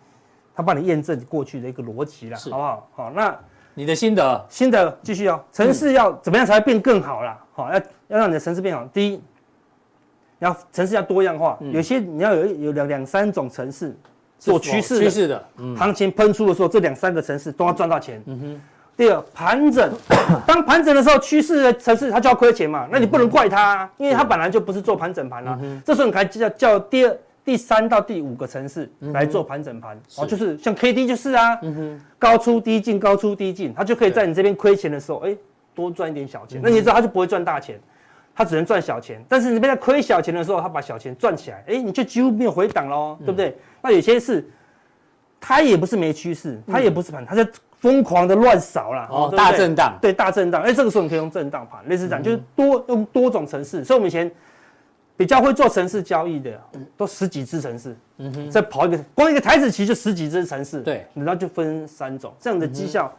[0.57, 2.88] 他帮你验证你过去的一个逻辑啦，好不好？
[2.96, 3.38] 好，那
[3.74, 5.40] 你的心得，心得继续哦。
[5.52, 7.38] 城市要怎么样才会变更好啦？
[7.52, 7.78] 好，要
[8.09, 9.20] 要让你的城市变好，第一。
[10.45, 13.97] 要城市要多样化，有些你要有有两两三种城市
[14.38, 15.45] 做趋势趋势的，
[15.76, 18.22] 行情喷出的时候，这两三个城市都要赚到钱。
[18.26, 18.61] 嗯哼。
[18.97, 19.90] 第二，盘整，
[20.47, 25.59] 当盘整的时候，趋势的城市它就要亏钱嘛，那你不能怪它，因为它本来就不是做盘整盘啦。
[25.84, 31.59] 这时候你还叫叫第二、第三到第五个城市来做盘整盘，哦，就是像 K D 就是啊，
[32.20, 35.36] 高出低进，高出低进，它就可以在你这边亏钱的时候，哎，
[35.74, 36.61] 多赚一点小钱。
[36.62, 37.80] 那你知道它就不会赚大钱。
[38.35, 43.57] 他只能赚小钱，但是你被他亏小钱的时候，他把小钱赚起来，哎，你就几乎没有回档喽，对不对？
[43.80, 44.45] 那有些是，
[45.41, 54.28] 他也不是没趋势，他也不是盘，他在疯狂的乱扫啦，哦，大震荡，对，大震荡，哎，这个时候你可以用震荡盘，类似这样，就是多用多种城市，所以我们以前
[55.16, 56.61] 比较会做城市交易的，
[56.97, 63.12] 都十几只城市，嗯哼，再跑一个，光一个台子棋就十几只城市，对，然后就分三种，这样的绩效。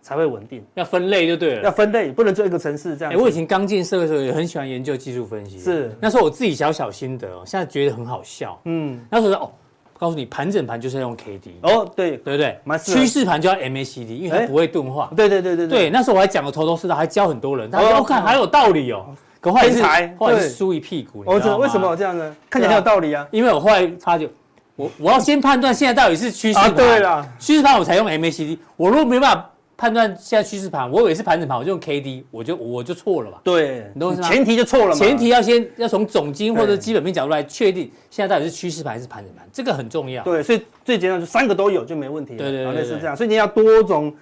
[0.00, 1.62] 才会稳定，要分类就对了。
[1.62, 3.12] 要分类，不能做一个城市这样。
[3.12, 5.58] 哎，我以前刚进社会的时候也很喜欢研究技术分析。
[5.58, 8.58] 是，那时候我自己小小心得哦，现在觉得很好笑。
[8.64, 9.50] 嗯，那时候哦，
[9.98, 11.58] 告诉你盘整盘就是要用 K D。
[11.62, 12.78] 哦，对，对不对？
[12.78, 15.10] 趋势盘就要 M A C D，因为它不会钝化。
[15.14, 15.90] 对对对对对。
[15.90, 17.70] 那时候我还讲的头头是道，还教很多人。
[17.70, 19.06] 大家看还有道理哦。
[19.40, 19.82] 可后来是
[20.18, 21.22] 后来是输一屁股。
[21.26, 22.36] 我这为什么这样呢？
[22.48, 23.26] 看起来很有道理啊。
[23.30, 24.28] 因为我后来发觉，
[24.74, 26.74] 我我要先判断现在到底是趋势盘。
[26.74, 28.58] 对了，趋势盘我才用 M A C D。
[28.76, 29.50] 我如果没办法。
[29.78, 33.40] 判断现在趋势盘，我以为是盘整盘，我就用 K D，我就我就错了吧？
[33.44, 34.28] 对，你懂我意思吗？
[34.28, 34.94] 前提就错了嘛。
[34.96, 40.24] 前提要先要从总经或者基本面角度来确定，现在到底是趋势盘还是盘整盘，这个很重要。
[40.24, 42.38] 对，所以最简单就三个都有就没问题了。
[42.38, 44.12] 对对对，类似这样，所以你要多种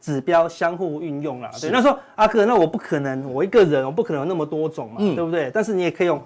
[0.00, 1.50] 指标相互运用啦。
[1.60, 5.50] 对，那说阿哥，那我不可能，我一个人我不可能有那么多种嘛，对不对？
[5.52, 6.22] 但是你也可以用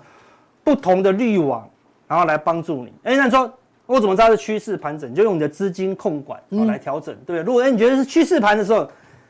[0.63, 1.67] 不同的滤网，
[2.07, 2.93] 然后来帮助你。
[3.05, 3.51] 哎，那说。
[3.87, 5.11] 我怎么知道是趋势盘整？
[5.11, 7.43] 你就用你的资金控管来调整，对不对？
[7.43, 8.89] 如果哎你觉得是趋势盘的时候，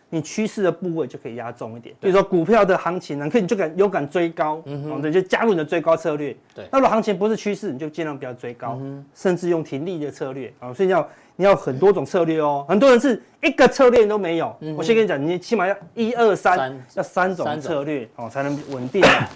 [0.09, 1.95] 你趋势的部位就可以压重一点。
[2.01, 6.35] 比如说股票的行情呢，可以你就敢有敢追高，嗯对，就加入你的追高策略。
[6.55, 8.79] 对，那如果行情不是趋势，你就尽量不要追高，
[9.15, 10.73] 甚至用停利的策略啊。
[10.73, 12.65] 所以你要你要很多种策略哦。
[12.69, 14.57] 很多人是一个策略都没有。
[14.77, 19.03] 我先跟你讲，你起码要一二三，要三种策略哦才能稳定。
[19.13, 19.27] 程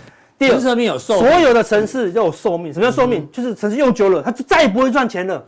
[0.48, 2.72] 式有寿命，所有的城市都有寿命。
[2.72, 3.28] 什么叫寿命？
[3.30, 5.42] 就是城市用久了，它就再也不会赚钱了，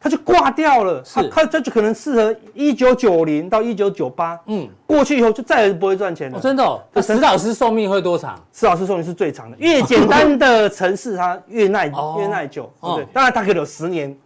[0.00, 1.02] 它就挂掉了。
[1.04, 6.38] 是，它它就可能适合一九九零到一九九八，嗯，过去以后就再也不会赚钱了。
[6.38, 6.80] 真的？
[6.92, 8.38] 那石老师寿命会多长？
[8.52, 13.06] 石老师寿命是最长的，越简单的城市它越耐越耐久，对不对？
[13.12, 14.16] 当然它可能有十年。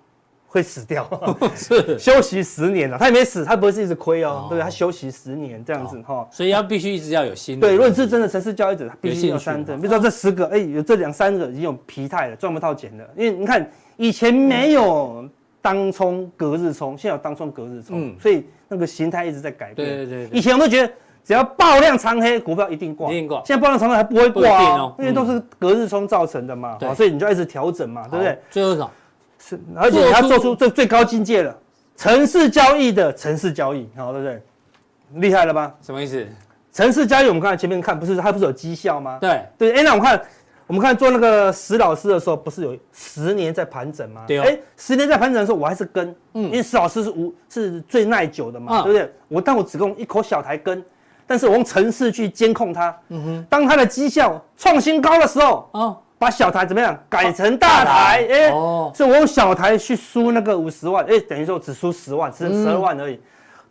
[0.52, 1.08] 会死掉，
[1.56, 1.98] 是。
[1.98, 7.58] 休息十年了，他也没死，他不会是一直亏哦，对，他休息十年这样子哈，所以要必须一直要有新。
[7.58, 15.26] 对，如果是真的城市交易者，他必须有三证，比如说这十个，哎，有这两三个已经有疲态了，赚不到钱了，因为你看以前没有
[15.62, 19.88] 当冲隔日冲，现在有当冲隔日冲，所以那个形态一直在改变。
[19.88, 20.92] 对对对，以前我们觉得
[21.24, 24.42] 只要爆量长黑，股票一定挂，一定挂，现在爆量长黑还不会挂
[24.76, 28.38] 哦，因为都是隔日冲造成的嘛，所以你就一直调整嘛，对不对？
[28.50, 28.90] 最后一种。
[29.56, 31.56] 是，而且你要做出最最高境界了，
[31.96, 34.42] 城市交易的城市交易，好，对不对？
[35.14, 35.74] 厉害了吧？
[35.82, 36.26] 什么意思？
[36.72, 39.18] 城市交易我们刚才前面看，不是他不是有绩效吗？
[39.20, 40.22] 对对，哎，那我们看
[40.68, 44.24] 我们看做那个石老师的时候，不是有十年在盘整吗？
[44.26, 44.44] 对哦。
[44.46, 49.12] 哎，十年在盘整的时候，我还是跟，嗯，因为石老师是无是最耐久的嘛，对不对？
[49.28, 50.82] 我但我只用一口小台跟，
[51.26, 56.01] 但是我用城市去监控它，嗯哼，当它的绩效创新高的时候，哦。
[56.22, 58.24] 把小台怎么样改成大台？
[58.30, 63.18] 哎，哦，所以我用小台去输那个五十万，哎，等于说只输十万，只剩十二万而已。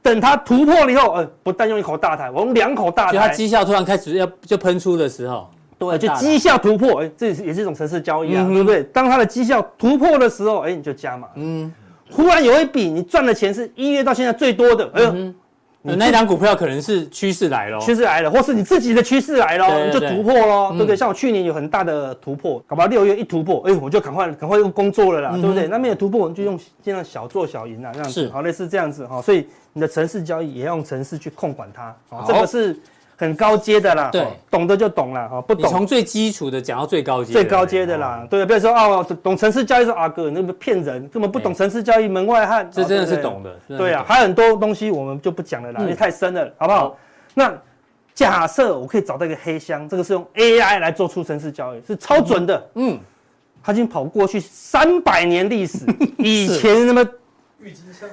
[0.01, 3.17] 等它突破了以后，呃，不但用一口大台，我用两口大台。
[3.17, 5.49] 它绩效突然开始要就喷出的时候，
[5.79, 8.83] 对，就绩效突破，哎，这也是也是一种程式交易啊，对不对？
[8.83, 11.29] 当它的绩效突破的时候，哎，你就加码。
[11.35, 11.73] 嗯，
[12.09, 15.33] 忽然有一笔你赚的钱是一月到现在最多的，哎呦。
[15.83, 20.95] 你那张股票可能是趋势来了，趋势来了，或是你自己的趋势来了，你就突破喽，对不对？
[20.95, 25.67] 像我去年有很大的突破，搞不好六月一突破，哎，我就赶快赶快用工作了啦，对不对？
[25.67, 29.21] 那没有突破，我们就用尽量小做小赢啦，这样子，好类似这样子哈。
[29.21, 31.95] 所以你的城市交易也要用城市去控管它，
[32.27, 32.79] 这个是。
[33.21, 35.69] 很高阶的啦，对，懂得就懂了哈，不懂。
[35.69, 46.97] 从最基础的讲到最高阶，最高阶的啦，对，不要说哦，懂城市交易说阿哥那个骗人，根本不懂城市交易门外汉，这真的是懂的，对啊，还有很多东西我们就不讲了啦，因为太深了，好不好？
[47.35, 47.53] 那
[48.15, 52.97] 假设我可以找到一个黑箱，这个是用 AI 来做出城市交易，是超准的，嗯，
[53.61, 55.85] 他已经跑过去三百年历史，
[56.17, 57.07] 以前那么。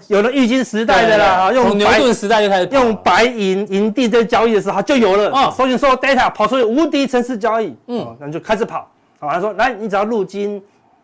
[0.09, 5.31] 有了郁金时代的啦，用牛顿时代就开始用白银银地在交易的时候，它就有了。
[5.31, 8.91] 哦，所有 data 跑出去无敌城市交易，嗯，然后就开始跑。
[9.19, 10.63] 好，他说来，你只要入金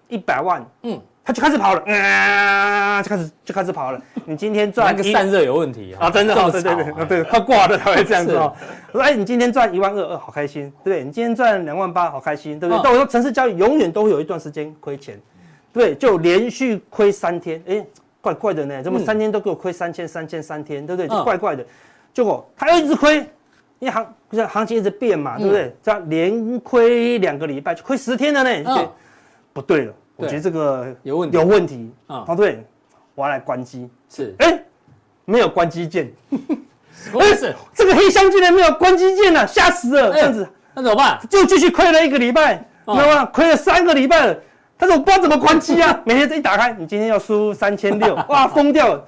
[0.08, 4.00] 一百万，嗯，他就开始跑了，啊，就开始就开始跑了。
[4.26, 8.54] 你今天赚那个散热有问题啊，真的，对对对对，快挂了才会这样子哦。
[8.92, 11.04] 我说哎，你今天赚一万二，二好开心，对不对？
[11.04, 12.80] 你今天赚两万八，好开心，对不对？
[12.84, 15.20] 但我说城市交易永远都会有一段时间亏钱，
[15.72, 17.84] 对，就连续亏三天，哎。
[18.24, 21.06] 怪怪的呢，怎么三天都给我亏三千、三千、三天，对不对？
[21.06, 21.62] 就怪怪的。
[22.14, 23.18] 结果他又一直亏，
[23.80, 25.76] 因为行不是行情一直变嘛，对不对？
[25.82, 28.74] 这样连亏两个礼拜，就亏十天了呢。
[28.74, 28.88] 对，
[29.52, 32.24] 不对了，我觉得这个有问题，有问题啊。
[32.26, 32.64] 哦，对，
[33.14, 33.90] 我要来关机。
[34.08, 34.58] 是，哎，
[35.26, 36.10] 没有关机键。
[37.20, 40.12] 哎，是这个黑箱竟然没有关机键呢，吓死了。
[40.12, 41.20] 这样子，那怎么办？
[41.28, 43.26] 就继续亏了一个礼拜，知道吗？
[43.26, 44.36] 亏了三个礼拜了。
[44.76, 45.98] 但是我不知道怎么关机啊！
[46.04, 49.04] 每天这一打开，你今天要输三千六， 哇，疯掉了！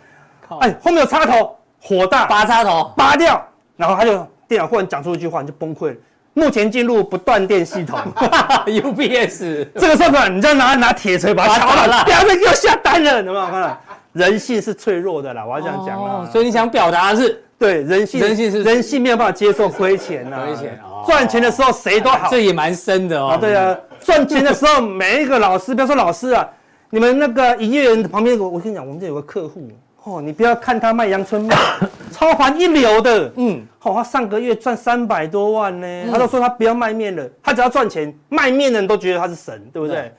[0.61, 3.45] 哎，后面有插头，火大，拔插头，拔掉，
[3.77, 5.97] 然后他就电脑忽然讲出一句话，你就崩溃了。
[6.35, 7.99] 目前进入不断电系统，
[8.67, 9.67] UPS。
[9.75, 13.81] 这个时候呢，你就要拿拿铁锤把它敲了，不要再给我下单了，有没有看到？
[14.13, 16.29] 人性是脆弱的啦，我要这样讲啦。
[16.31, 23.39] 所以你想表达的是，对人性，人性是人性没有办法接受亏钱呐，亏钱，赚钱的时候谁都好，这也蛮深的哦。
[23.41, 23.77] 对啊。
[24.01, 26.49] 赚钱的时候，每一个老师，不要说老师啊，
[26.91, 29.69] 你们那个营业员旁边，我我跟你讲，我们这有个客户
[30.05, 31.57] 哦，你不要看他卖阳春面，
[32.13, 39.97] 操盘一流的，嗯，好、哦，他上个月赚三百多万呢，嗯、他都说他不要卖面了，他只要赚钱，卖面的人都觉得他是神，对不对？
[39.97, 40.13] 对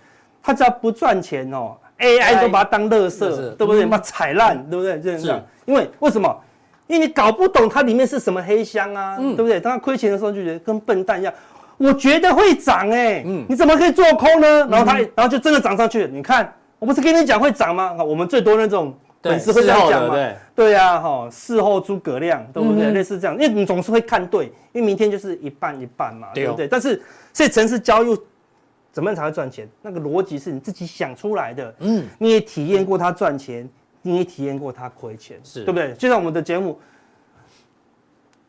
[0.44, 3.20] 他只要不赚钱哦，AI 都把他当垃圾，
[3.56, 3.86] 对不对？
[3.86, 5.00] 把他踩烂，对不对？
[5.00, 6.36] 这样子，因为为什么？
[6.88, 9.60] 因为你搞不懂它里面是什么黑箱啊，嗯、对不对？
[9.60, 11.34] 当他亏钱的时候，就觉得跟笨蛋一样。
[11.78, 14.66] 我觉得会涨哎，嗯，你怎么可以做空呢？
[14.68, 16.08] 然后他，然后就真的涨上去了。
[16.08, 17.96] 你看，我不是跟你讲会涨吗？
[18.04, 20.16] 我们最多那种粉丝会这样讲嘛，
[20.56, 22.90] 对呀，哈，事后诸葛亮，对不对？
[22.92, 26.68] 类似这样，因为你总是会看对，因为明天就是一半一半嘛，对不对？
[26.68, 27.00] 但是，
[27.32, 28.18] 所以城市交易
[28.92, 29.70] 怎么样才会赚钱？
[29.84, 33.70] 那个逻辑是你自己想出来的，嗯，你也体验过它赚钱，
[34.02, 35.94] 你也体验过他亏钱，是对不对？
[35.94, 36.80] 就像我们的节目。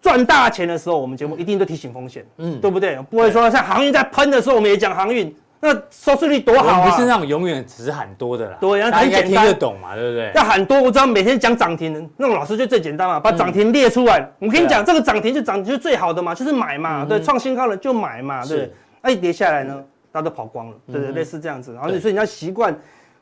[0.01, 2.97] 赚大钱的时候，我们节目一定都提醒风险，嗯，对不对？
[3.11, 6.89] 不会说像航运在喷的时候，我们也讲航运，那收视率多好啊！
[6.89, 10.31] 不是那种永远只是喊多的啦，对，大家应该听得懂嘛，对不对？
[10.37, 14.25] 要喊多，我知道每天讲涨停的那种老师就最简单嘛，把涨停列出来。
[14.39, 18.73] 我跟你讲，这个涨停就涨停就是最好的嘛，就是买嘛，对，创新高了就买嘛，对。
[19.03, 19.83] 那一，跌下来呢，
[20.13, 21.75] 大家都跑光了，对对，类似这样子。
[21.75, 22.73] 然后所以你要习惯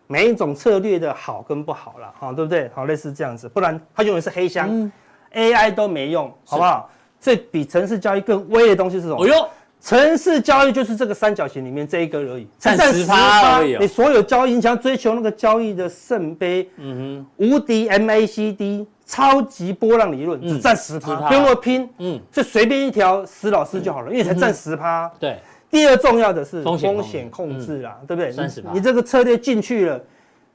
[0.06, 2.70] 每一种策略的好跟不好了，哈，对不对？
[2.74, 4.90] 好，类似这样子，不然它永远是黑箱。
[5.34, 6.88] AI 都没用，好不好？
[7.20, 9.22] 所以比城市交易更威的东西是什么？
[9.22, 9.48] 哦呦，
[9.80, 13.76] 城市交易就是这个三角形里面这一个而已，占十趴而已。
[13.78, 25.10] 你所有交易，你想追求那个交易的圣杯，嗯哼，无敌 MACD 超级波浪理论，只占十趴，不用那么拼，嗯，就随便一条死老师就好了，因为才占十趴。
[25.18, 25.38] 对。
[25.76, 28.32] 第二重要的是风险控制啦，对不对？
[28.32, 28.64] 三十。
[28.72, 30.00] 你这个策略进去了，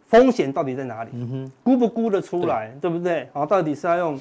[0.08, 1.12] 风险到底在哪里？
[1.14, 2.72] 嗯，估不估得出来？
[2.82, 3.30] 对不对？
[3.34, 4.20] 好，到底是要用。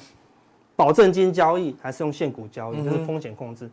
[0.73, 3.69] 保证金交易还是用现股交易，这是风险控制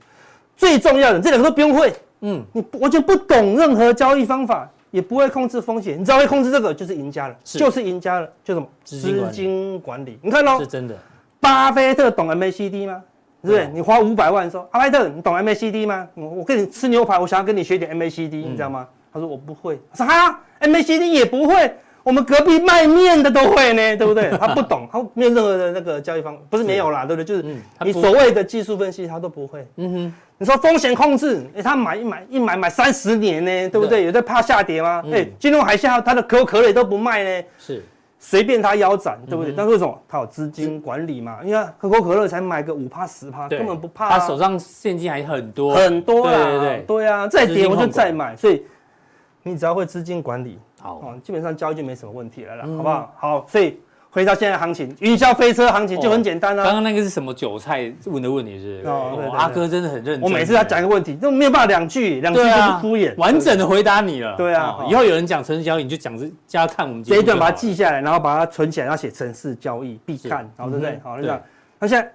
[0.55, 1.19] 最重要的。
[1.19, 10.19] 这两个都不用会，嗯，你完全不懂任何交易方法，也不会控制风险，你只要会控制这个，就是赢家了，就是赢家了，就什么资金管理。
[10.21, 10.95] 你看喽，是真的，
[11.41, 13.03] 巴菲特懂 MACD 吗？
[13.43, 13.69] 对不对？
[13.73, 16.07] 你花五百万说，阿莱特，你懂 MACD 吗？
[16.15, 18.87] 我跟你吃牛排，我想要跟你学点 MACD，你知道吗？
[19.13, 19.79] 他说我不会。
[19.91, 21.73] 我说哈，MACD 也不会。
[22.05, 24.31] 我们隔壁卖面的都会呢，对不对？
[24.41, 27.25] 他不懂，他没有任何的那个交易方，不是没有啦，对不对？
[27.27, 29.67] 就是你所谓的技术分析，他都不会。
[29.77, 34.07] 嗯哼，你说风险控制，哎，他买一买一买买三十年呢，对不对？
[34.07, 35.03] 有在怕下跌吗？
[35.13, 37.85] 哎，金融海啸，他的可口可乐都不卖呢，是
[38.19, 39.53] 随便他腰斩，对不对？
[39.57, 40.03] 但是为什么？
[40.09, 44.11] 他有资金管理嘛，因为可口可乐才买个五趴十趴，根本不怕。
[44.11, 48.65] 他手上现金还很多，很多啦，对对对，对啊，再跌我就再买，所以
[49.45, 50.59] 你只要会资金管理。
[50.81, 53.15] 好，基本上交易就没什么问题了啦，好不好？
[53.17, 53.81] 好，所以
[54.11, 56.65] 回到现在行情，云霄飞车行情就很简单啊。
[56.65, 58.83] 刚刚那个是什么韭菜问的问题是？
[58.87, 60.23] 哦，阿哥真的很认真。
[60.23, 64.35] 我每次他讲一个问题，都没有办法两句，两句就是敷衍，完整的回答你了。
[64.37, 70.99] 对啊，以后有人讲城市交易，你就讲这加看我们这一段，把它记下来，然后把它存起来，然后写城市交易必看，好，对不对？
[71.05, 71.41] 好，就这样。
[71.79, 72.11] 那现在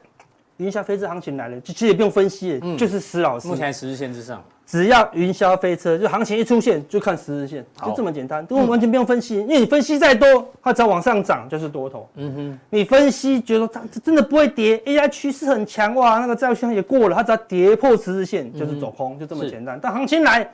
[0.58, 3.48] 云霄飞车行情来了，就其实也不用分析，就是施老师。
[3.48, 4.44] 目前十日线之上。
[4.66, 11.48] 只要云霄飞车，就行情一出现就看十日线，就这么简单，都完全不用分析，因为你分析再多，它只要往上涨。
[11.50, 12.10] 就是多头。
[12.16, 19.78] 嗯哼，你分析觉得它真的不会跌，AI 趋势很强哇，那个债务线也过了，它只要跌破十日线就是走空，就这么简单。
[19.80, 20.50] 但行情来，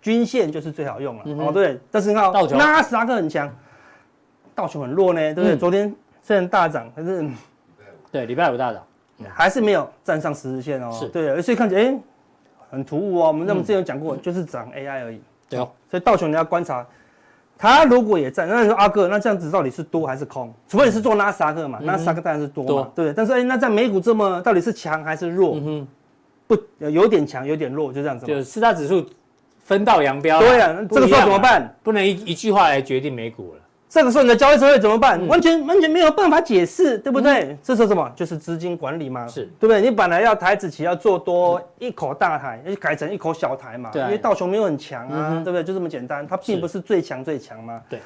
[0.00, 1.78] 均线就是最好用了，哦对。
[1.90, 3.48] 但是你看，纳斯达克很强，
[4.54, 5.56] 道琼很弱呢，对不对？
[5.56, 7.24] 昨天虽然大涨，但是
[8.10, 8.82] 对礼拜五大涨，
[9.28, 10.90] 还是没有站上十日线哦。
[10.90, 11.06] 是。
[11.08, 11.98] 对，所以看起来哎。
[12.72, 15.20] 很突兀哦，我们那么之前有讲过，就是涨 AI 而已。
[15.48, 16.84] 对哦，所以道琼你要观察，
[17.58, 20.50] 它如果也在，那你说阿哥，那这样子到底是多还是空？
[20.66, 23.12] 除非你是做纳斯达克嘛，纳斯达克当然是多嘛，对不对？
[23.14, 25.56] 但是哎，那在美股这么，到底是强还是弱？
[25.56, 25.88] 嗯哼，
[26.46, 26.58] 不，
[26.88, 28.24] 有点强，有点弱，就这样子。
[28.24, 29.04] 就四大指数
[29.60, 30.40] 分道扬镳。
[30.40, 31.76] 对啊，这个时候怎么办？
[31.82, 33.60] 不能一一句话来决定美股了。
[33.92, 35.20] 这个时候你的交易策略怎么办？
[35.26, 37.54] 完全完全没有办法解释，对不对？
[37.62, 38.10] 这是什么？
[38.16, 39.82] 就是资金管理嘛，是对不对？
[39.82, 45.62] 你本来要台子期要做多一口大台，要改成一口小台嘛，因为道琼没有很强啊，对不对？
[45.62, 48.00] 就这么简单，它并不是最强最强嘛，对。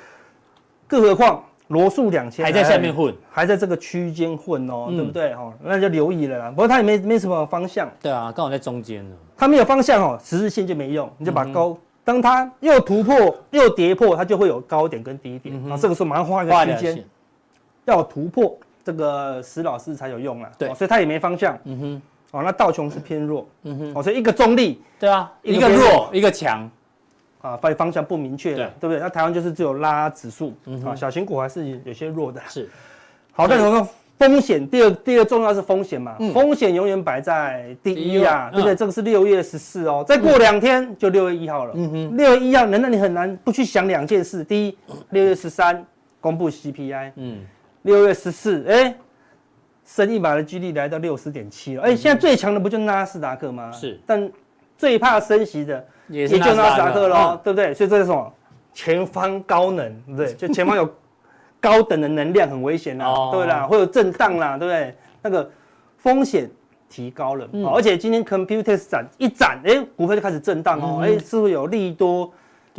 [0.88, 5.32] 更何况罗素两千还在下面混，还在这个区间混哦，对不对？
[5.36, 6.50] 哈，那就留意了啦。
[6.50, 9.14] 不过它也没没什么方向，对啊，刚好在中间呢。
[9.36, 11.78] 它没有方向哦，十日线就没用，你就把高。
[12.06, 15.60] 当它又突破又跌破，它就会有高点跟低点。
[15.62, 17.04] 然后这个时候马上画一个区间，
[17.84, 20.48] 要突破这个石老师才有用啊。
[20.56, 21.58] 对，所以它也没方向。
[21.64, 22.02] 嗯哼。
[22.30, 23.44] 哦，那道琼是偏弱。
[23.64, 23.92] 嗯哼。
[23.96, 24.80] 哦，所以一个中立。
[25.00, 25.32] 对啊。
[25.42, 26.70] 一个弱，一个强。
[27.42, 28.54] 啊，发现方向不明确。
[28.54, 29.00] 对，对不对？
[29.00, 30.54] 那台湾就是只有拉指数。
[30.66, 30.84] 嗯。
[30.84, 32.40] 啊，小型股还是有些弱的。
[32.48, 32.70] 是。
[33.32, 33.88] 好，再说。
[34.18, 38.74] 风险，第二第二重要是风险嘛，嗯、风险永远摆在第一啊，嗯、对不对？
[38.74, 41.72] 这个是六月十四哦，再过两天就六月一号了。
[41.76, 44.42] 嗯哼，六月一号，难道你很难不去想两件事？
[44.42, 44.78] 第一，
[45.10, 45.84] 六月十三
[46.18, 47.44] 公布 CPI，嗯，
[47.82, 48.96] 六月十四，哎，
[49.84, 51.82] 升一码的几率来到六十点七了。
[51.82, 53.70] 哎，现在最强的不就纳斯达克吗？
[53.70, 54.30] 是，但
[54.78, 57.74] 最怕升息的也就纳斯达克喽，对不对？
[57.74, 58.32] 所以这是什么？
[58.72, 60.32] 前方高能，对不对？
[60.32, 60.90] 就前方有。
[61.60, 64.94] 高等的能量很危险啦，对啦，会有震荡啦，对不对？
[65.22, 65.50] 那个
[65.96, 66.48] 风险
[66.88, 72.32] 提高了，而且今天 Computex 展一展，哎，股票就开始震荡哦，哎，是不是有利多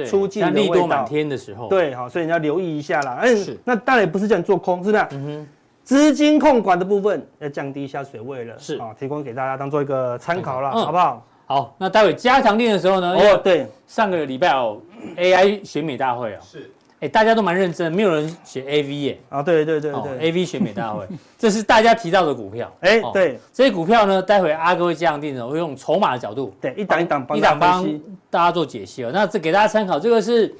[0.05, 0.73] 出尽的味道？
[0.73, 3.19] 利多满天的时候，对，好，所以你要留意一下啦。
[3.23, 5.03] 嗯，那当然也不是叫你做空，是不是？
[5.11, 5.47] 嗯哼，
[5.83, 11.25] 资金控管的部分要降低一下水位了，是啊，提供给大家当做一个参考了，好不好？
[11.45, 13.15] 好，那待会加强錠的时候呢？
[13.15, 14.81] 哦，对，上个礼拜哦
[15.15, 16.69] ，AI 选美大会哦，是。
[16.99, 19.19] 哎，大家都蛮认真，没有人写 A V 耶。
[19.29, 21.05] 啊，对对对对，A V 选美大会，
[21.37, 22.71] 这是大家提到的股票。
[22.81, 27.87] 哎，对，这些股票呢，待会阿哥会这样定的，会用筹码的角度，对，一档一档帮一档帮
[28.31, 29.11] 大家做解析哦。
[29.13, 30.51] 那这给大家参考，这个是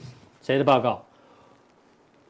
[0.43, 1.03] 谁的报告？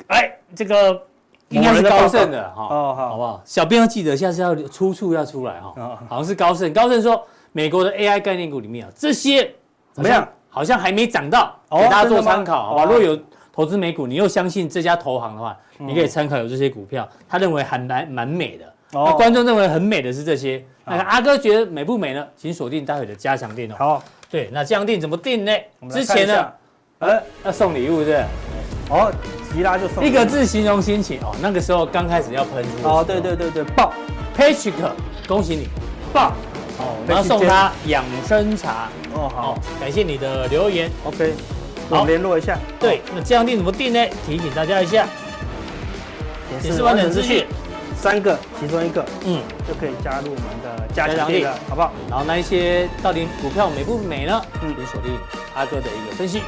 [0.07, 1.01] 哎，这个
[1.49, 2.63] 应该是高盛的哈。
[2.63, 3.41] 哦，好，好不好？
[3.43, 5.99] 小编要记得，下次要出处要出来哈。
[6.07, 9.53] 好像是高盛，高盛说美国的 A I 概念股里面啊，这些
[9.91, 10.25] 怎么样？
[10.49, 12.85] 好像还没涨到，给大家做参考，好吧？
[12.85, 13.19] 如果有。
[13.57, 18.71] 投资美股，你又相信这家投行的话，你可以参考有这些股票，他认为还蛮蛮美的。
[18.91, 22.23] 那观众认为很美的是这些，那阿哥觉得美不美呢？
[22.37, 23.75] 请锁定待会的加强定哦。
[23.79, 25.51] 好，对，那加强定怎么定呢？
[25.89, 26.53] 之前呢，
[26.99, 28.23] 呃，要送礼物是？
[28.91, 29.11] 哦，
[29.51, 31.35] 吉拉就送一个字形容心情哦。
[31.41, 32.87] 那个时候刚开始要喷出。
[32.87, 33.91] 哦，对对对对，爆
[34.37, 34.73] ，Patrick，
[35.27, 35.67] 恭喜你，
[36.13, 36.31] 爆。
[36.77, 38.87] 哦，然后送他养生茶。
[39.15, 40.91] 哦，好，感谢你的留言。
[41.03, 41.33] OK。
[41.89, 42.57] 好，联络一下。
[42.79, 44.05] 对，那这样定怎么定呢？
[44.25, 45.07] 提醒大家一下，
[46.63, 47.45] 也是完整资讯，
[47.95, 51.91] 三个其中一个，嗯，就可以加入我们的加强力了，好不好？
[52.09, 54.41] 然后那一些到底股票美不美呢？
[54.61, 55.17] 嗯，也锁定
[55.55, 56.41] 阿哥的一个分析。